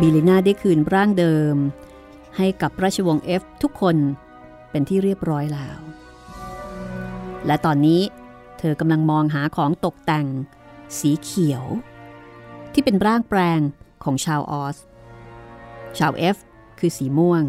[0.00, 1.56] บิลิน่าได้คืนร่างเดิม
[2.36, 3.96] ให้กับราชวงศ์เอฟทุกคน
[4.70, 5.78] เป็นที่เรียบร้อยแล้ว
[7.46, 8.02] และตอนนี้
[8.58, 10.26] เธอกำลังมองหาของตกแต่ง
[10.98, 11.64] สีเขียว
[12.72, 13.60] ที่เป็นร่างแปลง
[14.04, 14.76] ของชาวออส
[16.00, 16.36] ชาวเอฟ
[16.80, 17.42] คือสีม่วง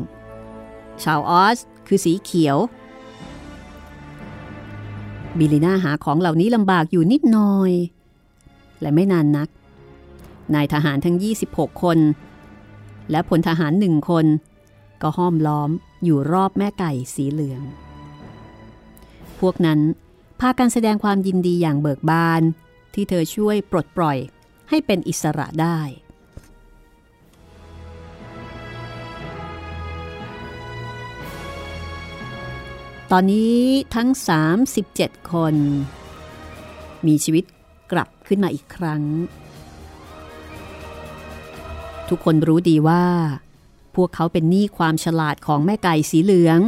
[1.04, 1.58] ชาวออส
[1.88, 2.58] คือสีเขียว
[5.38, 7.72] บิลิน่าหาของเหล่านี้ลำบากอยู่นิดหน่อย
[8.82, 9.50] และไม่นานนัก
[10.54, 11.18] นายทหารทั้ง
[11.50, 12.00] 26 คน
[13.12, 14.26] และพลทหารหนึ่งคน
[15.02, 15.70] ก็ห้อมล้อม
[16.04, 17.62] อยู่รอบแม่ไก่สีเหลือง
[19.40, 19.80] พวกนั้น
[20.40, 22.42] พากันแสดงความยินดีอย่างเบิกบาน
[22.94, 24.18] ที่เธอช่วยปลดปล่อย
[24.70, 25.80] ให้เป็นอิสระได้
[33.12, 33.58] ตอนนี้
[33.96, 34.10] ทั้ง
[34.70, 35.56] 37 คน
[37.08, 37.44] มีชีวิต
[37.92, 39.04] กลับขึ้นมาอีกครั้ง
[42.10, 43.06] ทุกคนรู้ดีว่า
[43.96, 46.60] พวกเขาเป็นหนี้ความฉลาดของแม่ไก่สีเหลือง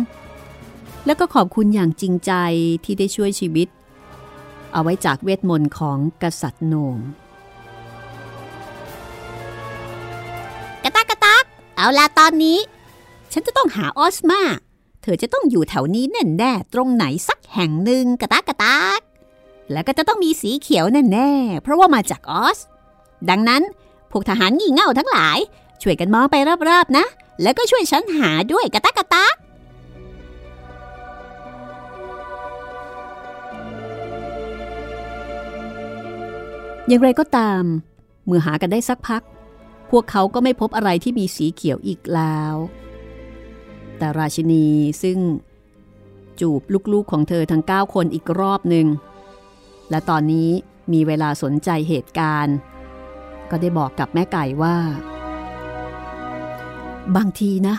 [1.05, 2.33] และก็ขอบคุณอย่างจริงใจ
[2.83, 3.67] ที่ได้ช่วยชีวิต
[4.73, 6.97] เอาไว้จากเวทมนต์ของกษัตริย์โหนง
[10.83, 11.43] กระตักกระตัก
[11.75, 12.57] เอาละตอนนี้
[13.31, 14.41] ฉันจะต้องหาออสมา
[15.03, 19.01] เธอจะต้องอยู่แถวนี้แน่แน่ๆตรงไหนสักแห่งหนึ่งกระตักกระตัก
[19.71, 22.59] แล้วก็จะต้องมีสีเขียวแน่แน่ๆเพราะว่ามาจากออส
[23.29, 23.61] ดังนั้น
[24.11, 25.37] พวกทหารงี่เง่าทั้งหลาย
[25.81, 26.35] ช่วยกันมองไป
[26.69, 27.05] รอบๆนะ
[27.41, 29.35] แล้วก็ช่วยฉันหาด้วยกระตักกระตัก
[36.87, 37.63] อย่างไรก็ตาม
[38.25, 39.23] เมื่อหากันได้สักพัก
[39.91, 42.55] พวกเขาก็ไม่พบอะไรที่มีสีเขียวอีกแล้ว
[43.97, 44.65] แต่ราชินี
[45.03, 45.17] ซึ่ง
[46.39, 46.61] จูบ
[46.93, 48.87] ลูกๆของเธอทั้ง 9 คนอีกรอบหนึ่ง
[49.89, 50.49] และตอนนี้
[50.93, 52.55] มีเวลาสนใจเหตุการณ์
[53.49, 54.77] ก็ได้บอกกับแม่ไก่ว่า
[57.15, 57.75] บางทีนะ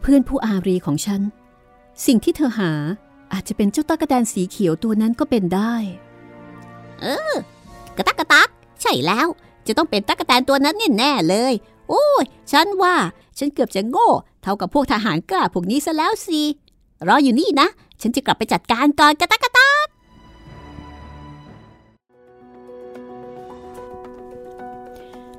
[0.00, 1.20] เพื่อนผู้อารีของฉัน
[2.06, 2.72] สิ่งที่เธอหา
[3.32, 5.74] อาจจะเป็นเจ้าตากแตนสีเขียวตัวนั้นก็เป็นได้
[7.00, 7.34] เออ
[7.96, 8.48] กระตักกระตัก
[8.80, 9.28] ใช่แล้ว
[9.66, 11.52] จะต้องเป็นตั๊กแตนตัวนั้นแน่เลย
[11.88, 12.94] โอ้ย ฉันว่า
[13.38, 14.10] ฉันเกือบจะโง่
[14.42, 16.40] เท่ากับพวกทหารกล้าพวกนี้ซะแล้วสิ
[17.08, 17.68] รออยู่นี่นะ
[18.00, 19.86] ฉันจะกลับไปจัดการก่อนกระต๊ากกระต๊าก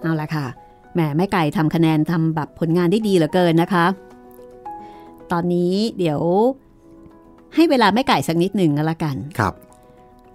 [0.02, 0.46] เอาละค่ะ
[0.94, 3.86] แหมแม่ไก่ทำคะแนนทำแบบผลงานได้ดีเหลือเกินนะคะ
[5.32, 6.20] ตอนนี้เดี๋ยว
[7.56, 9.54] ให้เวลาแม่ไก่สักนิดหนึ่งก็แล้วกันครับ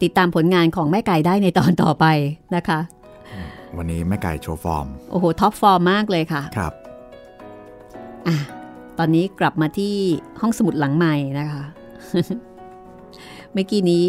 [0.03, 2.07] ติดตามผลงานของแม่ไก่ได้ในตอนต่อไป
[2.57, 2.79] นะคะ
[3.77, 6.73] วันนี้แม่ไก่โชว์ฟอร์ม โอ้โหท็อปฟอร์มมากเลยค่ะ ครับ
[8.27, 8.37] อะ
[8.99, 9.95] ตอนนี้กลับมาที่
[10.41, 11.65] ห้องสมุดหลังใหม่นะคะ
[13.53, 14.05] เมื่อกี้นี้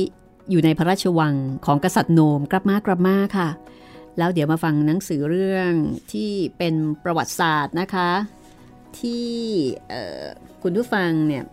[0.50, 1.34] อยู่ในพระราชวัง
[1.66, 3.50] ของกษัตริย์โนมกลับมากลับมาค่ะ
[4.18, 5.72] แล้วเดี๋ยวมาฟังหนังสือเรื่อง
[6.12, 6.74] ที่เป็น
[7.04, 8.10] ประวัติศาสตร์นะคะ
[9.00, 9.28] ที่
[10.64, 11.44] คุณผู้ฟังเนี่ย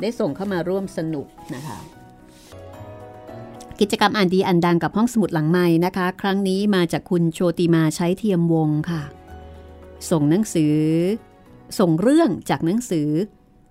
[0.00, 1.78] ได้ส่งเข้ามาร่วมสนุกนะคะ
[3.80, 9.02] กิจกรรมอ่านดีอันดังกับห้องสมุดหลังใหม่นะคะ ครั้งนี้มาจากคุณโชติมาใช้เทียมวงค่ะ
[10.10, 10.74] ส่งหนังสือ
[11.78, 13.08] ส่งเรื่องจากหนังสือ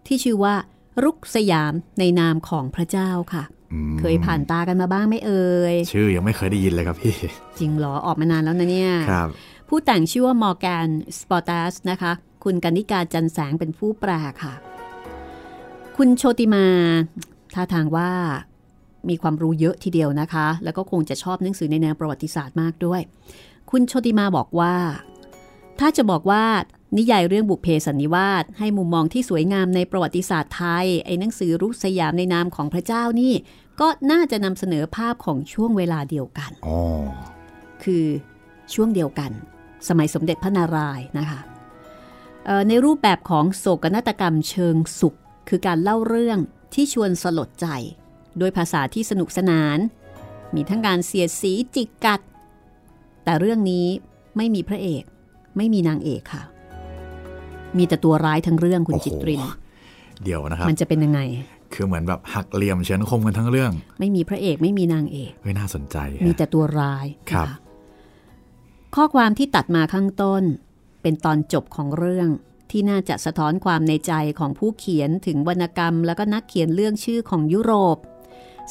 [0.08, 0.56] ที่ชื่อว่า
[1.04, 3.44] รุกสยามในนามของพระเจ้าค่ะ
[3.74, 7.16] อืมเคยผ่านตากันมาบ้างไหมเอ่ย ชื่อยังไม่เคยได้ยินเลยครับพี่
[7.60, 9.30] จริงเหรอออกมานานแล้วนะเนี่ยครับ
[9.70, 10.88] ผู้แต่งชื่อว่ามอร์แกน
[11.20, 12.12] สปอร์ตัสนะคะ
[12.44, 14.12] คุณกนิกาจันแสงเป็นผู้แปล
[14.44, 14.54] ค่ะ
[15.98, 16.66] คุณโชติมา
[17.54, 18.12] ท่าทางว่า
[19.10, 23.02] มีความรู้เยอะทีเดียวนะคะ แล้วก็คงจะชอบหนังสือในแนวประวัติศาสตร์มากด้วย
[23.72, 24.76] คุณโชติมาบอกว่า
[25.80, 26.44] ถ้าจะบอกว่า
[26.96, 33.34] นิยายเรื่องบุพเพสันนิวาสให้มุมมองที่สวยงามในประวัติศาสตร์ไทย ไอ้หนังสือรุกสยามในนามของพระเจ้านี่
[33.80, 36.80] ก็น่าจะนำเสนอภาพของช่วงเวลาเดียวกันอ๋อ
[37.84, 38.06] คือ
[38.74, 39.32] ช่วงเดียวกัน
[39.88, 41.40] สมัยสมเด็จพระนารายณ์นะคะ
[42.46, 45.18] เอ่อในรูปแบบของโศกนาฏกรรมเชิงสุข
[45.50, 46.40] คือการเล่าเรื่อง
[46.74, 47.68] ที่ชวนสลดใจ
[48.40, 49.78] โดยภาษาที่สนุกสนาน
[50.56, 52.22] มีทั้งการเสียดสีจิกกัด
[53.24, 53.88] แต่เรื่องนี้
[54.38, 55.04] ไม่มีพระเอก
[55.58, 56.44] ไม่มีนางเอกค่ะ
[57.80, 59.42] มีแต่ตัวร้ายทั้งเรื่องคุณโอ้โหจิตริน
[60.24, 61.20] เดี๋ยวนะครับ มันจะเป็นยังไง
[61.74, 67.58] คือเหมือนแบบหักเหลี่ยมเฉือนคมกันทั้งเรื่อง ไม่มีพระเอกไม่มีนางเอกเฮ้ยน่าสนใจ มีฮะแต่ตัวร้ายครับนะะ
[68.96, 70.44] ข้อความที่ตัดมาข้างต้น
[71.02, 72.30] เป็นตอนจบของเรื่อง
[72.72, 77.98] ที่น่าจะสะท้อนความในใจของผู้เขียนถึงวรรณกรรม แล้วก็นักเขียนเรื่องชื่อของยุโรป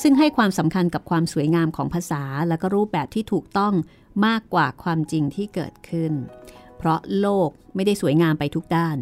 [0.03, 3.75] ซึ่งให้ความสำคัญกับความสวยงามของภาษา และก็รูปแบบที่ถูกต้อง
[4.27, 6.13] มากกว่าความจริงที่เกิดขึ้น
[6.79, 8.97] เพราะโลกไม่ได้สวยงามไปทุกด้าน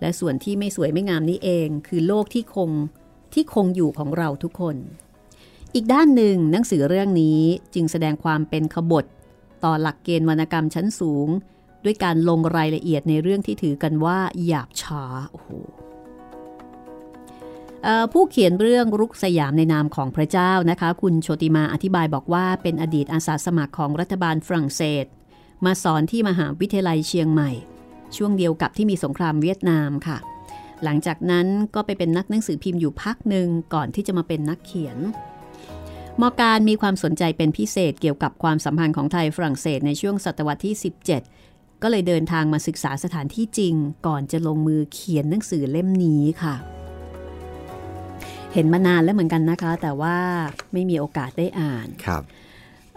[0.00, 2.70] และส่วนที่ไม่สวยไม่งามนี้เอง คือโลกที่คง
[3.34, 4.76] ที่คงอยู่ของเราทุกคน
[5.74, 7.40] อีกด้านหนึ่งหนังสือเรื่องนี้
[7.74, 9.04] จึงแสดงความเป็นขบฏ
[9.64, 11.28] ต่อหลักเกณฑ์วรรณกรรมชั้นสูง
[11.84, 15.50] ด้วยการลงรายละเอียดในเรื่องที่ถือกันว่าหยาบช้าโอ้โห
[18.12, 25.04] ผู้เขียนเรื่องรุกสยามในนามของพระเจ้านะคะ คุณโชติมาอธิบายบอกว่าเป็นอดีตอาสาสมัครของรัฐบาลฝรั่งเศส
[25.64, 27.50] มาสอนที่มหาวิทยาลัยเชียงใหม่
[28.16, 30.18] ช่วงเดียวกับที่มีสงครามเวียดนามค่ะ
[30.84, 34.98] หลังจากนั้นก็ไปเป็นนักหนังสือพิมพ์อยู่พักหนึ่งก่อนที่จะมาเป็นนักเขียน
[36.20, 40.74] มอการมีความสนใจเป็นพิเศษเกี่ยวกับความสัมพันธ์ของไทยฝรั่งเศสในช่วงศตวรรษที่
[41.28, 43.74] 17 ก็เลยเดินทางมาศึกษาสถานที่จริง
[44.06, 46.54] ก่อนจะลงมือเขียนหนังสือเล่มนี้ค่ะ
[48.52, 50.16] เห็นมานานแล้วเหมือนกันนะคะ แต่ว่า
[50.72, 52.22] ไม่มีโอกาสได้อ่านครับ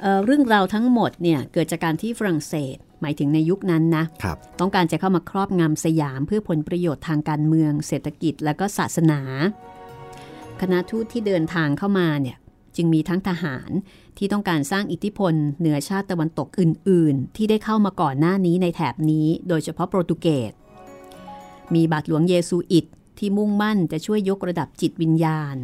[0.04, 9.22] เอ่อเรื่องราวทั้งหมดเนี่ยเกิดจากการที่ฝรั่งเศสหมายถึงในยุคนั้นนะครับต้องการจะเข้ามาครอบงำสยามเพื่อผลประโยชน์ทางการเมือง เศรษฐกิจและก็ศาสนา
[10.62, 12.38] คณะทูตที่เดินทางเข้ามาเนี่ย
[12.76, 13.70] จึงมีทั้งทหาร
[14.18, 20.52] ที่ต้องการสร้างอิทธิพล เหนือชาติตะวันตกอื่น ๆ ที่ได้เข้ามาก่อนหน้านี้ในแถบนี้ โดยเฉพาะโปรตุเกส
[21.74, 22.86] มีบาทหลวงเยซูอิต
[23.20, 25.58] ที่มุ่งมั่นจะช่วยยกระดับจิตวิญญาณ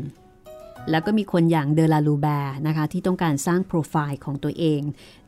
[0.91, 4.81] แล้วก็มีคนอย่างเดลาลูแบร์นะคะที่ต้องการสร้างโปรไฟล์ของตัวเอง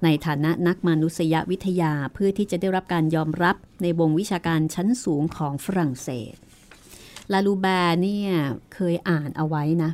[0.03, 6.35] ในฐานะนักมนุษยวิทยาเพื่อที่จะได้รับการยอมรับในวงวิชาการชั้นสูงของฝรั่งเศส
[7.31, 8.29] ลาลูแบร์เนี่ย
[8.73, 9.91] เคยอ่านเอาไว้นะ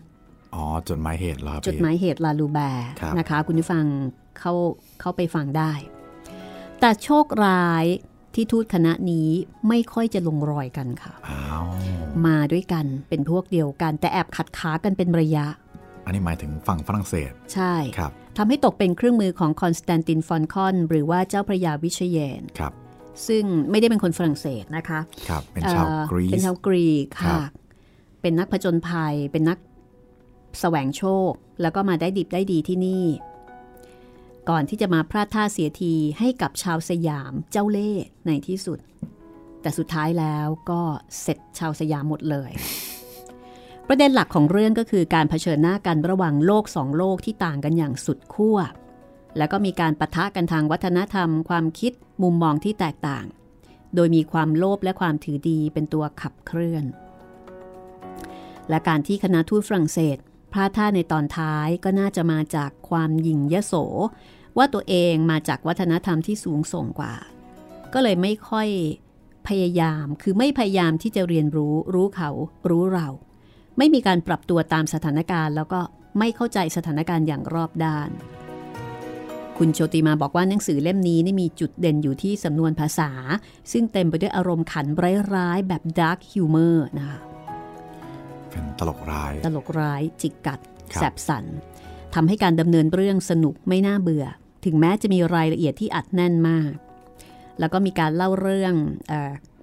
[0.55, 3.86] อ๋อ จดหมายเหตุเหรอครับจดหมายเหตุลาลูแบร์ครับนะคะ คุณผู้ฟัง
[4.39, 4.53] เข้า
[5.01, 5.72] เข้าไปฟังได้
[6.80, 7.86] แต่โชคร้าย
[8.38, 9.30] ที่ทูตคณะนี้
[9.68, 11.66] ไม่ค่อยจะลงรอยกันค่ะอ้าว
[12.26, 15.46] มาด้วยกันเป็นพวกเดียวกัน แต่แอบขัดขากันเป็นระยะ
[16.06, 22.74] อันนี้หมายถึงฝั่งฝรั่งเศส ใช่ครับทำให้ตกเป็นเครื่องมือของคอนสแตนตินฟอนคอน หรือว่าเจ้าพระยาวิเชยนครับ
[23.28, 27.50] ซึ่งไม่ได้เป็นคนฝรั่งเศสนะคะครับเป็นชาวเอ่อกรีซเป็นชาวกรีกค่ะครัค่ะบ
[28.22, 29.58] เป็นนักผจญภัย เป็นนัก
[30.60, 31.32] แสวงโชค
[31.62, 33.04] แล้วก็มาได้ดิบได้ดีที่นี่
[34.50, 38.80] ก่อนที่จะมาพลาดท่าเสียทีให้กับชาวสยามเจ้าเล่ห์ในที่สุด
[39.62, 40.82] แต่สุดท้ายแล้วก็
[41.22, 42.52] เสร็จชาวสยามหมดเลย
[43.88, 48.58] ประเด็นหลักของเรื่องก็คือการเผชิญหน้ากันระหว่างโลกสองโลกที่ต่างกันอย่างสุดขั้ว
[49.38, 51.93] แล้วก็มีการปะทะกันทางวัฒนธรรม ความคิด
[52.24, 53.26] มุมมองที่แตกต่าง
[53.95, 56.86] โดยมีความโลภและความถือดีเป็นตัวขับเคลื่อน
[58.70, 60.18] และการที่คณะทูตฝรั่งเศส
[60.54, 63.74] พลาดท่าในตอนท้ายก็น่าจะมาจากความหยิ่งยโส
[64.58, 67.14] ว่าตัวเองมาจากวัฒนธรรมที่สูงส่งกว่า
[67.93, 68.68] ก็เลยไม่ค่อย
[69.47, 72.30] พยายาม คือไม่พยายามที่จะเรียนรู้ รู้เขา
[72.70, 73.08] รู้เรา
[73.78, 75.82] ไม่มีการปรับตัวตามสถานการณ์ แล้วก็
[76.20, 78.10] ไม่เข้าใจสถานการณ์อย่างรอบด้าน
[79.58, 83.12] คุณโชติมาบอกว่าหนังสือเล่มนี้นี่มีจุดเด่นอยู่ที่สำนวนภาษา
[83.72, 84.86] ซึ่งเต็มไปด้วยอารมณ์ขัน
[85.36, 87.20] ร้ายๆแบบ dark humor นะคะ
[88.51, 90.60] เป็นตลกร้าย ตลกร้าย จิกกัด
[90.93, 91.45] ครับแสบสัน
[92.16, 94.26] ทำให้การดำเนินเรื่องสนุกไม่น่าเบื่อ
[94.66, 96.72] ถึงแม้จะมีรายละเอียดที่อัดแน่นมาก
[97.60, 99.14] แล้วก็มีการเล่าเรื่อง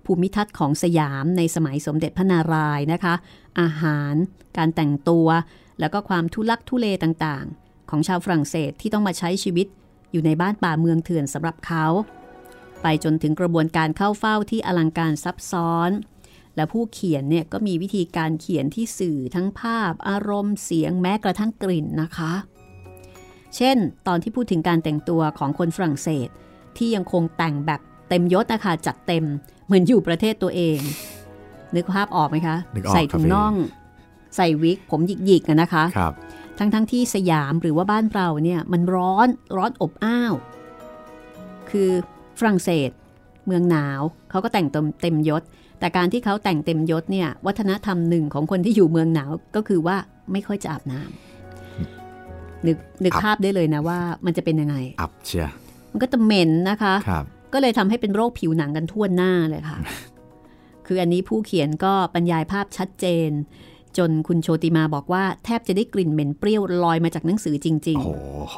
[0.07, 3.15] ภูมิทัศน์ของสยามในสมัยสมเด็จพระนารายณ์นะคะ
[3.61, 4.15] อาหาร
[4.57, 5.29] การแต่งตัว
[5.81, 9.67] แล้วก็ความทุลักทุเลต่างๆ ของชาวฝรั่งเศสที่ต้องมาใช้ชีวิต
[10.13, 11.87] อยู่ในบ้านป่าเมืองเถื่อนสำหรับเขา
[12.83, 15.91] ไปจนถึงกระบวนการเข้าเฝ้าที่อลังการซับซ้อน
[16.57, 22.33] และผู้เขียนเนี่ยก็มีวิธีการเขียนที่สื่อทั้งภาพ อารมณ์เสียงแม้กระทั่งกลิ่นนะคะ
[23.57, 23.77] เช่น
[24.07, 26.29] ตอนที่พูดถึงการแต่งตัวของคนฝรั่งเศส
[26.77, 29.25] ที่ยังคงแต่งแบบเต็มยศนะคะจัดเต็ม
[29.67, 30.79] เหมือนอยู่ประเทศตัวเอง
[31.75, 33.55] นึกภาพออกไหมคะนึกออกใส่ครับถุงพี่น่อง
[34.37, 36.13] ใส่วิกผมหยิกๆอะนะคะครับ
[36.59, 40.35] ทั้งๆทที่สยามหรือว่าบ้านเราเนี่ยมันร้อนร้อนอบอ้าว
[41.71, 41.91] คือ
[42.39, 42.91] ฝรั่งเศส
[43.47, 44.01] เมืองหนาว
[44.31, 45.43] เขาก็แต่งเต็มเต็มยศ
[45.79, 49.97] แต่การที่เขาแต่งเต็มยศเนี่ยวัฒนธรรมหนึ่งของคนที่อยู่เมืองหนาวก็คือว่า
[50.33, 51.34] ไม่ค่อยจะอาบน้ำ
[52.67, 55.49] นึกนึกอับภาพได้เลยนะว่ามันจะเป็นยังไง อับเชีย
[55.93, 59.79] มันก็จะเหม็นนะคะครับก็เลยทำให้เป็นโรคผิวหนังกันทั่วหน้าเลยค่ะ
[60.87, 63.31] คืออันนี้ผู้เขียนก็บรรยายภาพชัดเจน
[63.99, 68.57] จนคุณโชติมาบอกว่าแทบจะได้กลิ่นเหม็นเปรี้ยวลอยมาจากหนังสือจริงโอ้ๆโห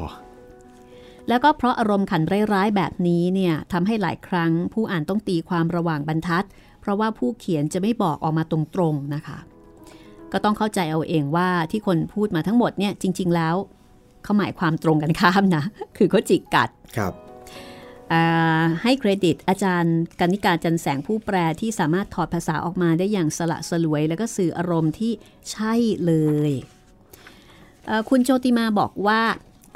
[1.29, 2.23] แล้วก็เพราะอารมณ์ขัน
[2.55, 6.45] ร้ายๆแบบนี้เนี่ยทำให้หลายครั้งผู้อ่านต้องตีความระหว่างบรรทัด
[6.81, 9.39] เพราะว่าผู้เขียนจะไม่บอกออกมาตรงๆนะคะ
[10.33, 13.55] ก็ต้องเข้าใจเอาเองว่าที่คนพูดมาทั้งหมดเนี่ยจริง ๆ แล้ว
[14.27, 15.64] เขาหมายความตรงกันข้ามนะ
[15.97, 17.12] คือเขาจิกกัดครับ
[18.12, 25.12] อ่าให้เครดิตอาจารย์กนิการจันแสงผู้แปลที่สามารถถอดภาษาออกมาได้อย่างสละสลวย แล้วก็สื่ออารมณ์ที่
[25.51, 25.74] ใช่
[26.05, 26.12] เล
[26.51, 26.53] ย
[27.87, 29.22] เอ่อคุณโชติมาบอกว่า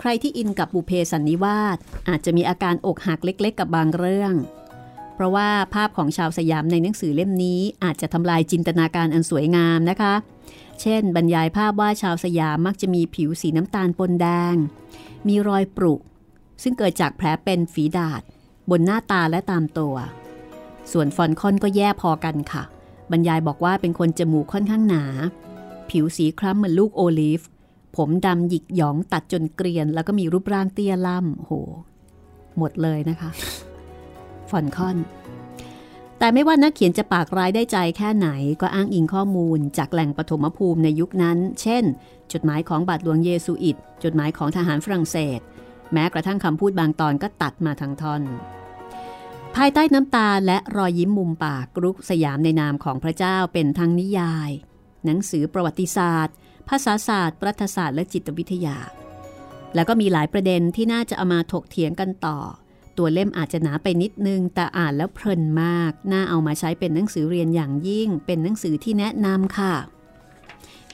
[0.00, 1.78] ใครที่อินกับบุเพสันนิวาส
[2.08, 4.34] อาจจะมีอาการอกหักเล็กๆ กับบางเรื่อง
[5.14, 10.14] เพราะว่าภาพของชาวสยามในหนังสือเล่มนี้อาจจะทำลายจินตนาการอันสวยงามนะคะ
[10.80, 14.54] เช่น บรรยายภาพว่าชาวสยามมักจะมีผิวสีน้ำตาลปนแดง
[15.28, 15.94] มีรอยปรุ
[16.62, 18.22] ซึ่งเกิดจากแผลเป็นฝีดาษ
[18.70, 19.94] บนหน้าตาและตามตัว
[20.92, 22.62] ส่วนฟอนคอนก็แย่พอกันค่ะ
[23.10, 25.04] บรรยายบอกว่าเป็นคนจมูกค่อนข้างหนา
[25.90, 27.42] ผิวสีคล้ำเหมือนลูกโอลีฟ
[27.96, 31.52] ผมดำหยิกหยองตัดจนเกรียน แล้วก็มีรูปร่างเตี้ยล่ำโห
[32.58, 33.30] หมดเลยนะคะ
[34.50, 34.96] ฟอนคอน
[36.22, 38.28] แต่ไม่ว่านักเขียนจะปากร้ายได้ใจแค่ไหน
[38.60, 41.84] ก็อ้างอิงข้อมูลจากแหล่งปฐมภูมิในยุคนั้น เช่น
[42.32, 45.40] จดหมายของบาทหลวงเยซูอิต จดหมายของทหารฝรั่งเศส
[45.92, 48.22] แม้กระทั่งคำพูดบางตอนก็ตัดมาทั้งท่อน
[49.56, 54.50] ภายใต้น้ำตาและรอยยิ้มมุมปากกรุกสยามในนามของพระเจ้าเป็นทั้งนิยาย
[55.04, 56.34] หนังสือประวัติศาสตร์
[56.68, 58.76] ภาษาศาสตร์รัฐศาสตร์และจิตวิทยา
[59.74, 62.38] แล้วก็มีหลายประเด็นที่น่าจะเอามาถกเถียงกันต่อ
[62.98, 69.74] ตัวเล่มอาจจะหนาไปนิดนึง แต่อ่านแล้วเพลินมาก น่าเอามาใช้เป็นหนังสือเรียนอย่างยิ่ง เป็นหนังสือที่แนะนำค่ะ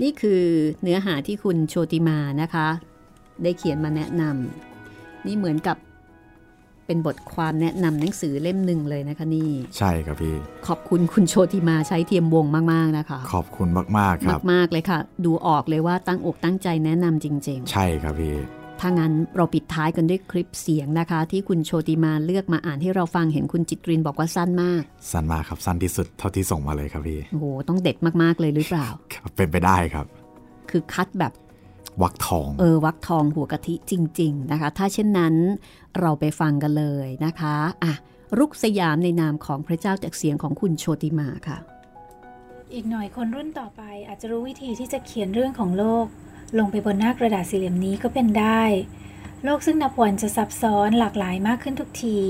[0.02, 0.42] นี่คือ
[0.82, 2.68] เนื้อหาที่คุณโชติมานะคะ
[3.42, 5.76] ได้เขียนมาแนะนำนี่เหมือนกับ
[6.86, 10.36] เป็นบทความแนะนำหนังสือเล่มหนึ่งเลยนะคะนี่ ใช่ครับพี่
[10.66, 13.68] ขอบคุณคุณโชติมาใช้เทียมวงมากๆนะคะ ขอบคุณ
[13.98, 30.06] มากๆครับ มากๆเลยค่ะ ดูออกเลยว่าตั้งอกตั้งใจแนะนำจริงใช่ครับพี่ๆ ถ้างั้นเราปิดท้ายกันด้วยคลิปเสียงนะคะ ที่คุณโชติมาเลือกมาอ่านให้เราฟังเห็นคุณจิตรินบอกว่าสั้นมาก สั้นมากครับสั้นที่สุดเท่าที่ส่งมาเลยครับพี่โอ้โหต้องเด็ดมากๆเลยหรือเปล่าครับเป็นไปได้ครับ
[30.70, 31.32] คือคัดแบบ
[32.02, 35.34] วักทอง เออวักทองหัวกะทิจริง ๆนะคะ ถ้าเช่นนั้น
[36.00, 37.54] เราไปฟังกันเลยนะคะ
[37.84, 37.92] อะ
[38.38, 41.58] รุกสยามในนามของพระเจ้าจากเสียงของคุณโชติมาค่ะ
[42.74, 46.06] อีกหน่อยคนรุ่นต่อไปอาจจะรู้วิธีที่จะเขียนเรื่องของโลก
[46.58, 48.62] ลงไปบนหน้ากระดาษสี่เหลี่ยมนี้ก็เป็นได้
[49.44, 52.20] โลกซึ่งนับวันจะซับซ้อนหลากหลายมากขึ้นทุกที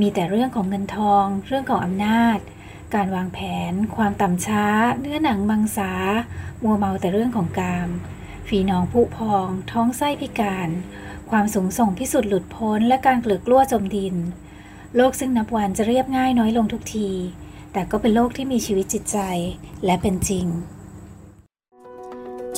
[0.00, 2.38] มีแต่เรื่องของเงินทอง เรื่องของอำนาจ
[2.94, 3.38] การวางแผ
[3.70, 4.64] น ความต่ำช้า
[5.00, 5.92] เนื้อหนังมังสา
[6.62, 7.88] มัวเมาแต่เรื่องของกาม
[8.48, 10.68] ฝีหนองผุพอง ท้องไส้พิการ
[11.30, 14.14] ความสูงส่งพิสุทธิ์หลุดพ้น และการเกลือกกล้วจมดิน
[14.96, 17.10] โลกซึ่งนับวันจะเรียบง่ายน้อยลงทุกที
[17.72, 19.18] แต่ก็เป็นโลกที่มีชีวิตจิตใจ
[19.84, 20.46] และเป็นจริง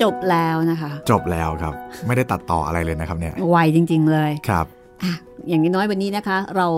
[0.02, 1.74] จบแล้วนะคะ จบแล้วครับ
[2.06, 4.66] ไม่ได้ตัดต่ออะไรเลยนะครับเนี่ยไวจริง ๆ เลยครับ
[5.02, 5.12] อะ
[5.48, 6.68] อย่างน้อยๆวันนี้นะคะ เรา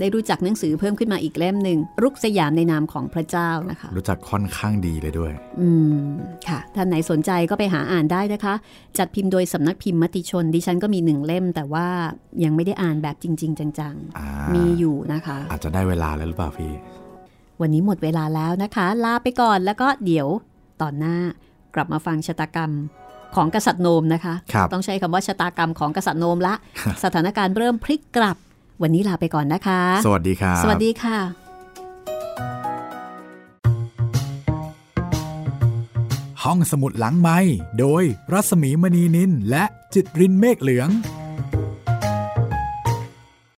[0.00, 5.98] ได้รู้จักหนังสือเพิ่มขึ้นมาอีกเล่มหนึ่งรุกสยามในนามของพระเจ้านะคะ รู้จักค่อนข้างดีเลยด้วย อืม
[6.48, 8.54] ค่ะท่านไหนสนใจก็ไปหาอ่านได้นะคะ
[8.98, 11.86] จัดพิมพ์โดยสำนักพิมพ์มติชน ดิฉันก็มีหนึ่งเล่ม แต่ว่า
[12.44, 16.72] ยังไม่ได้อ่านแบบจริง ๆ จังอ่าๆมีอยู่นะคะ อาจจะได้เวลาแล้วหรือเปล่าพี่
[17.60, 20.28] วันนี้หมดเวลาแล้วนะคะ ลาไปก่อนแล้วก็เดี๋ยว
[20.82, 21.16] ตอนหน้า
[21.74, 22.70] กลับมาฟังชะตากรรม
[23.36, 26.54] ของกษัตริย์โนมนะคะครับต้องใช้คำว่าชะตากรรมของกษัตริย์โนมละ
[27.04, 28.36] สถานการณ์เริ่มพลิกกลับ
[28.82, 31.18] วันนี้ลาไปก่อนนะคะ สวัสดีครับสวัสดีค่ะ
[36.44, 37.38] ห้องสมุดหลังไม้
[37.80, 39.64] โดยรัสมีมณีนินและ
[39.94, 40.88] จิตรินเมฆเหลือง